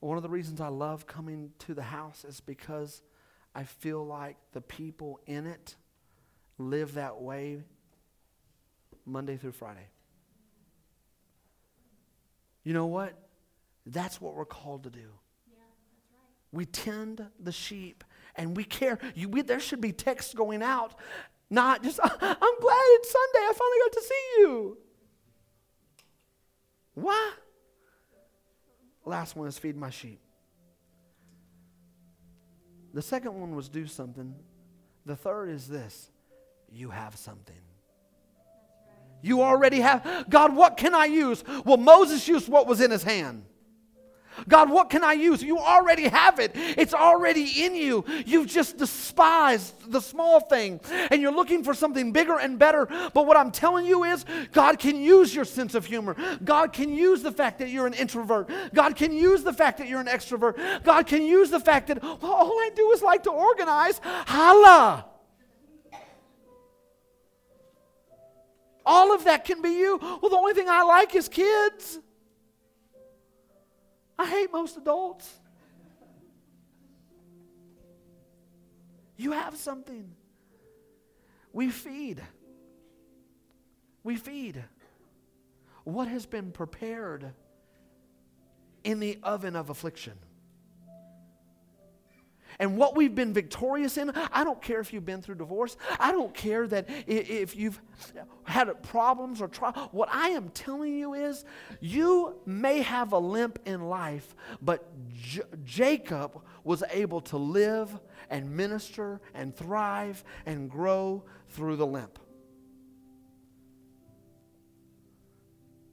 one 0.00 0.16
of 0.16 0.22
the 0.22 0.28
reasons 0.28 0.60
I 0.60 0.68
love 0.68 1.06
coming 1.06 1.50
to 1.60 1.74
the 1.74 1.82
house 1.82 2.24
is 2.24 2.40
because 2.40 3.02
I 3.54 3.64
feel 3.64 4.04
like 4.06 4.36
the 4.52 4.60
people 4.60 5.20
in 5.26 5.46
it 5.46 5.76
live 6.58 6.94
that 6.94 7.20
way 7.20 7.64
Monday 9.06 9.36
through 9.36 9.52
Friday. 9.52 9.88
You 12.64 12.74
know 12.74 12.86
what? 12.86 13.14
That's 13.86 14.20
what 14.20 14.34
we're 14.34 14.44
called 14.44 14.84
to 14.84 14.90
do. 14.90 15.00
Yeah, 15.00 15.58
right. 16.12 16.28
We 16.52 16.66
tend 16.66 17.26
the 17.40 17.52
sheep 17.52 18.04
and 18.36 18.56
we 18.56 18.64
care. 18.64 18.98
You, 19.14 19.28
we, 19.28 19.42
there 19.42 19.60
should 19.60 19.80
be 19.80 19.92
text 19.92 20.36
going 20.36 20.62
out, 20.62 20.94
not 21.50 21.82
just, 21.82 21.98
uh, 21.98 22.08
I'm 22.20 22.60
glad 22.60 22.82
it's 23.00 23.10
Sunday. 23.10 23.38
I 23.38 23.52
finally 23.56 23.78
got 23.84 23.92
to 23.92 24.02
see 24.02 24.40
you. 24.40 24.78
What? 26.94 27.34
Last 29.04 29.34
one 29.34 29.48
is 29.48 29.58
feed 29.58 29.76
my 29.76 29.90
sheep. 29.90 30.20
The 32.94 33.02
second 33.02 33.40
one 33.40 33.56
was 33.56 33.68
do 33.68 33.86
something. 33.86 34.34
The 35.06 35.16
third 35.16 35.48
is 35.48 35.66
this 35.66 36.10
you 36.70 36.90
have 36.90 37.16
something. 37.16 37.56
You 39.22 39.42
already 39.42 39.80
have. 39.80 40.26
God, 40.28 40.54
what 40.54 40.76
can 40.76 40.94
I 40.94 41.06
use? 41.06 41.42
Well, 41.64 41.76
Moses 41.76 42.26
used 42.28 42.48
what 42.48 42.66
was 42.66 42.80
in 42.80 42.90
his 42.90 43.02
hand. 43.02 43.44
God, 44.48 44.70
what 44.70 44.90
can 44.90 45.04
I 45.04 45.12
use? 45.12 45.42
You 45.42 45.58
already 45.58 46.08
have 46.08 46.38
it. 46.38 46.52
It's 46.54 46.94
already 46.94 47.64
in 47.64 47.74
you. 47.74 48.04
You've 48.24 48.46
just 48.46 48.78
despised 48.78 49.90
the 49.90 50.00
small 50.00 50.40
thing 50.40 50.80
and 51.10 51.20
you're 51.20 51.34
looking 51.34 51.62
for 51.62 51.74
something 51.74 52.12
bigger 52.12 52.38
and 52.38 52.58
better. 52.58 52.86
But 53.12 53.26
what 53.26 53.36
I'm 53.36 53.50
telling 53.50 53.86
you 53.86 54.04
is, 54.04 54.24
God 54.52 54.78
can 54.78 54.96
use 54.96 55.34
your 55.34 55.44
sense 55.44 55.74
of 55.74 55.84
humor. 55.84 56.16
God 56.42 56.72
can 56.72 56.92
use 56.92 57.22
the 57.22 57.32
fact 57.32 57.58
that 57.58 57.68
you're 57.68 57.86
an 57.86 57.94
introvert. 57.94 58.50
God 58.72 58.96
can 58.96 59.12
use 59.12 59.42
the 59.42 59.52
fact 59.52 59.78
that 59.78 59.88
you're 59.88 60.00
an 60.00 60.06
extrovert. 60.06 60.82
God 60.82 61.06
can 61.06 61.22
use 61.24 61.50
the 61.50 61.60
fact 61.60 61.88
that, 61.88 62.02
well, 62.02 62.18
all 62.22 62.58
I 62.58 62.70
do 62.74 62.90
is 62.92 63.02
like 63.02 63.24
to 63.24 63.30
organize. 63.30 64.00
Holla! 64.02 65.11
All 68.84 69.14
of 69.14 69.24
that 69.24 69.44
can 69.44 69.62
be 69.62 69.70
you. 69.70 69.98
Well, 70.00 70.30
the 70.30 70.36
only 70.36 70.54
thing 70.54 70.68
I 70.68 70.82
like 70.82 71.14
is 71.14 71.28
kids. 71.28 71.98
I 74.18 74.26
hate 74.26 74.52
most 74.52 74.76
adults. 74.76 75.28
You 79.16 79.32
have 79.32 79.56
something. 79.56 80.10
We 81.52 81.70
feed. 81.70 82.22
We 84.02 84.16
feed. 84.16 84.64
What 85.84 86.08
has 86.08 86.26
been 86.26 86.50
prepared 86.50 87.32
in 88.84 89.00
the 89.00 89.18
oven 89.22 89.54
of 89.54 89.70
affliction? 89.70 90.14
And 92.58 92.76
what 92.76 92.96
we've 92.96 93.14
been 93.14 93.32
victorious 93.32 93.96
in. 93.96 94.10
I 94.10 94.44
don't 94.44 94.60
care 94.60 94.80
if 94.80 94.92
you've 94.92 95.04
been 95.04 95.22
through 95.22 95.36
divorce. 95.36 95.76
I 95.98 96.12
don't 96.12 96.34
care 96.34 96.66
that 96.68 96.88
if 97.06 97.56
you've 97.56 97.80
had 98.44 98.82
problems 98.82 99.40
or 99.40 99.48
trials. 99.48 99.88
What 99.92 100.08
I 100.12 100.30
am 100.30 100.48
telling 100.50 100.96
you 100.96 101.14
is 101.14 101.44
you 101.80 102.36
may 102.46 102.82
have 102.82 103.12
a 103.12 103.18
limp 103.18 103.58
in 103.64 103.88
life, 103.88 104.34
but 104.60 104.88
J- 105.14 105.42
Jacob 105.64 106.40
was 106.64 106.82
able 106.90 107.20
to 107.22 107.36
live 107.36 108.00
and 108.30 108.50
minister 108.50 109.20
and 109.34 109.54
thrive 109.54 110.24
and 110.46 110.70
grow 110.70 111.24
through 111.48 111.76
the 111.76 111.86
limp. 111.86 112.18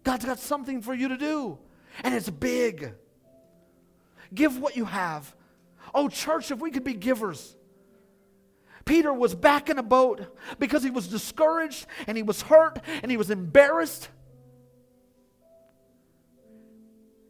God's 0.04 0.26
got 0.26 0.40
something 0.40 0.82
for 0.82 0.94
you 0.94 1.10
to 1.10 1.18
do, 1.18 1.60
and 2.04 2.16
it's 2.16 2.30
big. 2.30 2.94
Give 4.34 4.58
what 4.60 4.76
you 4.76 4.86
have. 4.86 5.36
Oh, 5.94 6.10
church, 6.10 6.52
if 6.52 6.60
we 6.60 6.72
could 6.72 6.84
be 6.84 6.94
givers. 6.94 7.56
Peter 8.86 9.14
was 9.14 9.36
back 9.36 9.70
in 9.70 9.78
a 9.78 9.84
boat 9.84 10.36
because 10.58 10.84
he 10.84 10.90
was 10.90 11.08
discouraged 11.08 11.86
and 12.08 12.18
he 12.18 12.24
was 12.24 12.42
hurt 12.42 12.80
and 13.04 13.12
he 13.12 13.18
was 13.18 13.30
embarrassed. 13.30 14.10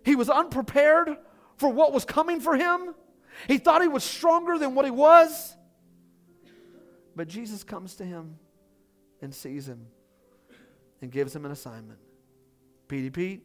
He 0.05 0.15
was 0.15 0.29
unprepared 0.29 1.17
for 1.57 1.69
what 1.69 1.91
was 1.91 2.05
coming 2.05 2.39
for 2.39 2.55
him. 2.55 2.95
He 3.47 3.57
thought 3.57 3.81
he 3.81 3.87
was 3.87 4.03
stronger 4.03 4.57
than 4.57 4.73
what 4.73 4.85
he 4.85 4.91
was. 4.91 5.55
But 7.15 7.27
Jesus 7.27 7.63
comes 7.65 7.95
to 7.95 8.05
him 8.05 8.37
and 9.21 9.35
sees 9.35 9.67
him 9.67 9.87
and 11.01 11.11
gives 11.11 11.35
him 11.35 11.45
an 11.45 11.51
assignment. 11.51 11.99
Petey 12.87 13.09
Pete, 13.09 13.43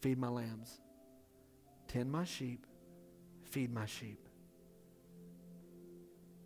feed 0.00 0.18
my 0.18 0.28
lambs, 0.28 0.80
tend 1.88 2.10
my 2.10 2.24
sheep, 2.24 2.66
feed 3.52 3.72
my 3.72 3.86
sheep. 3.86 4.28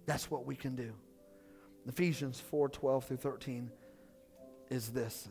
That's 0.07 0.31
what 0.31 0.45
we 0.45 0.57
can 0.57 0.77
do. 0.77 0.93
Ephesians 1.87 2.41
4 2.41 2.69
12 2.69 3.05
through 3.05 3.17
13 3.17 3.71
is 4.71 4.89
this 4.89 5.29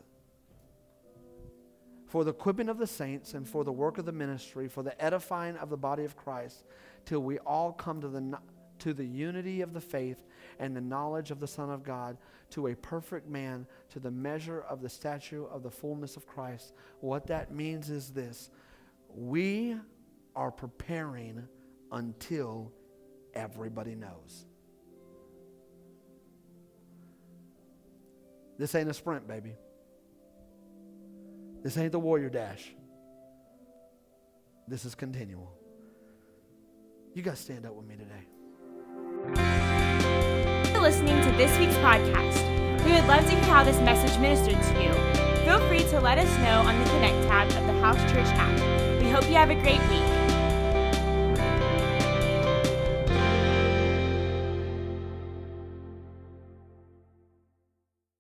for 2.08 2.24
the 2.24 2.32
equipping 2.32 2.70
of 2.70 2.78
the 2.78 2.88
saints 2.88 3.34
and 3.34 3.46
for 3.46 3.66
the 3.66 3.72
work 3.74 3.98
of 3.98 4.06
the 4.06 4.12
ministry, 4.14 4.70
for 4.70 4.84
the 4.84 5.04
edifying 5.04 5.58
of 5.58 5.70
the 5.70 5.76
body 5.76 6.06
of 6.06 6.16
Christ, 6.16 6.64
till 7.04 7.20
we 7.20 7.40
all 7.40 7.74
come 7.74 8.00
to 8.00 8.08
the, 8.08 8.40
to 8.80 8.94
the 8.94 9.06
unity 9.06 9.60
of 9.60 9.74
the 9.74 9.82
faith 9.82 10.24
and 10.60 10.74
the 10.74 10.80
knowledge 10.80 11.30
of 11.30 11.42
the 11.42 11.48
Son 11.48 11.70
of 11.70 11.84
God, 11.84 12.18
to 12.52 12.68
a 12.68 12.76
perfect 12.76 13.28
man, 13.28 13.68
to 13.90 14.00
the 14.00 14.12
measure 14.12 14.62
of 14.62 14.82
the 14.82 14.88
stature 14.88 15.46
of 15.48 15.62
the 15.62 15.72
fullness 15.72 16.16
of 16.16 16.26
Christ. 16.26 16.72
What 17.02 17.28
that 17.28 17.54
means 17.54 17.90
is 17.90 18.12
this 18.12 18.50
we 19.14 19.76
are 20.36 20.52
preparing 20.52 21.48
until 21.96 22.72
everybody 23.34 23.96
knows. 23.96 24.46
This 28.60 28.76
ain't 28.76 28.90
a 28.90 28.94
sprint, 28.94 29.28
baby. 29.28 29.56
This 31.64 31.78
ain't 31.78 31.94
the 31.94 32.00
warrior 32.00 32.30
dash. 32.30 32.74
This 34.68 34.86
is 34.86 34.94
continual. 34.94 35.52
You 37.14 37.22
guys 37.22 37.40
stand 37.40 37.66
up 37.66 37.74
with 37.74 37.86
me 37.86 37.96
today. 37.96 38.28
For 40.74 40.82
listening 40.82 41.22
to 41.24 41.32
this 41.38 41.58
week's 41.58 41.76
podcast. 41.76 42.44
We 42.86 42.92
would 42.92 43.08
love 43.08 43.24
to 43.24 43.32
hear 43.32 43.44
how 43.46 43.64
this 43.64 43.80
message 43.80 44.20
ministered 44.20 44.62
to 44.62 44.84
you. 44.84 44.94
Feel 45.44 45.60
free 45.68 45.84
to 45.92 46.00
let 46.00 46.18
us 46.18 46.38
know 46.40 46.60
on 46.70 46.78
the 46.78 46.86
Connect 46.92 47.28
tab 47.28 47.48
of 47.48 47.68
the 47.68 47.82
House 47.82 48.00
Church 48.12 48.28
app. 48.38 49.02
We 49.02 49.10
hope 49.10 49.28
you 49.28 49.36
have 49.36 49.50
a 49.50 49.56
great 49.56 49.82
week. 49.90 50.15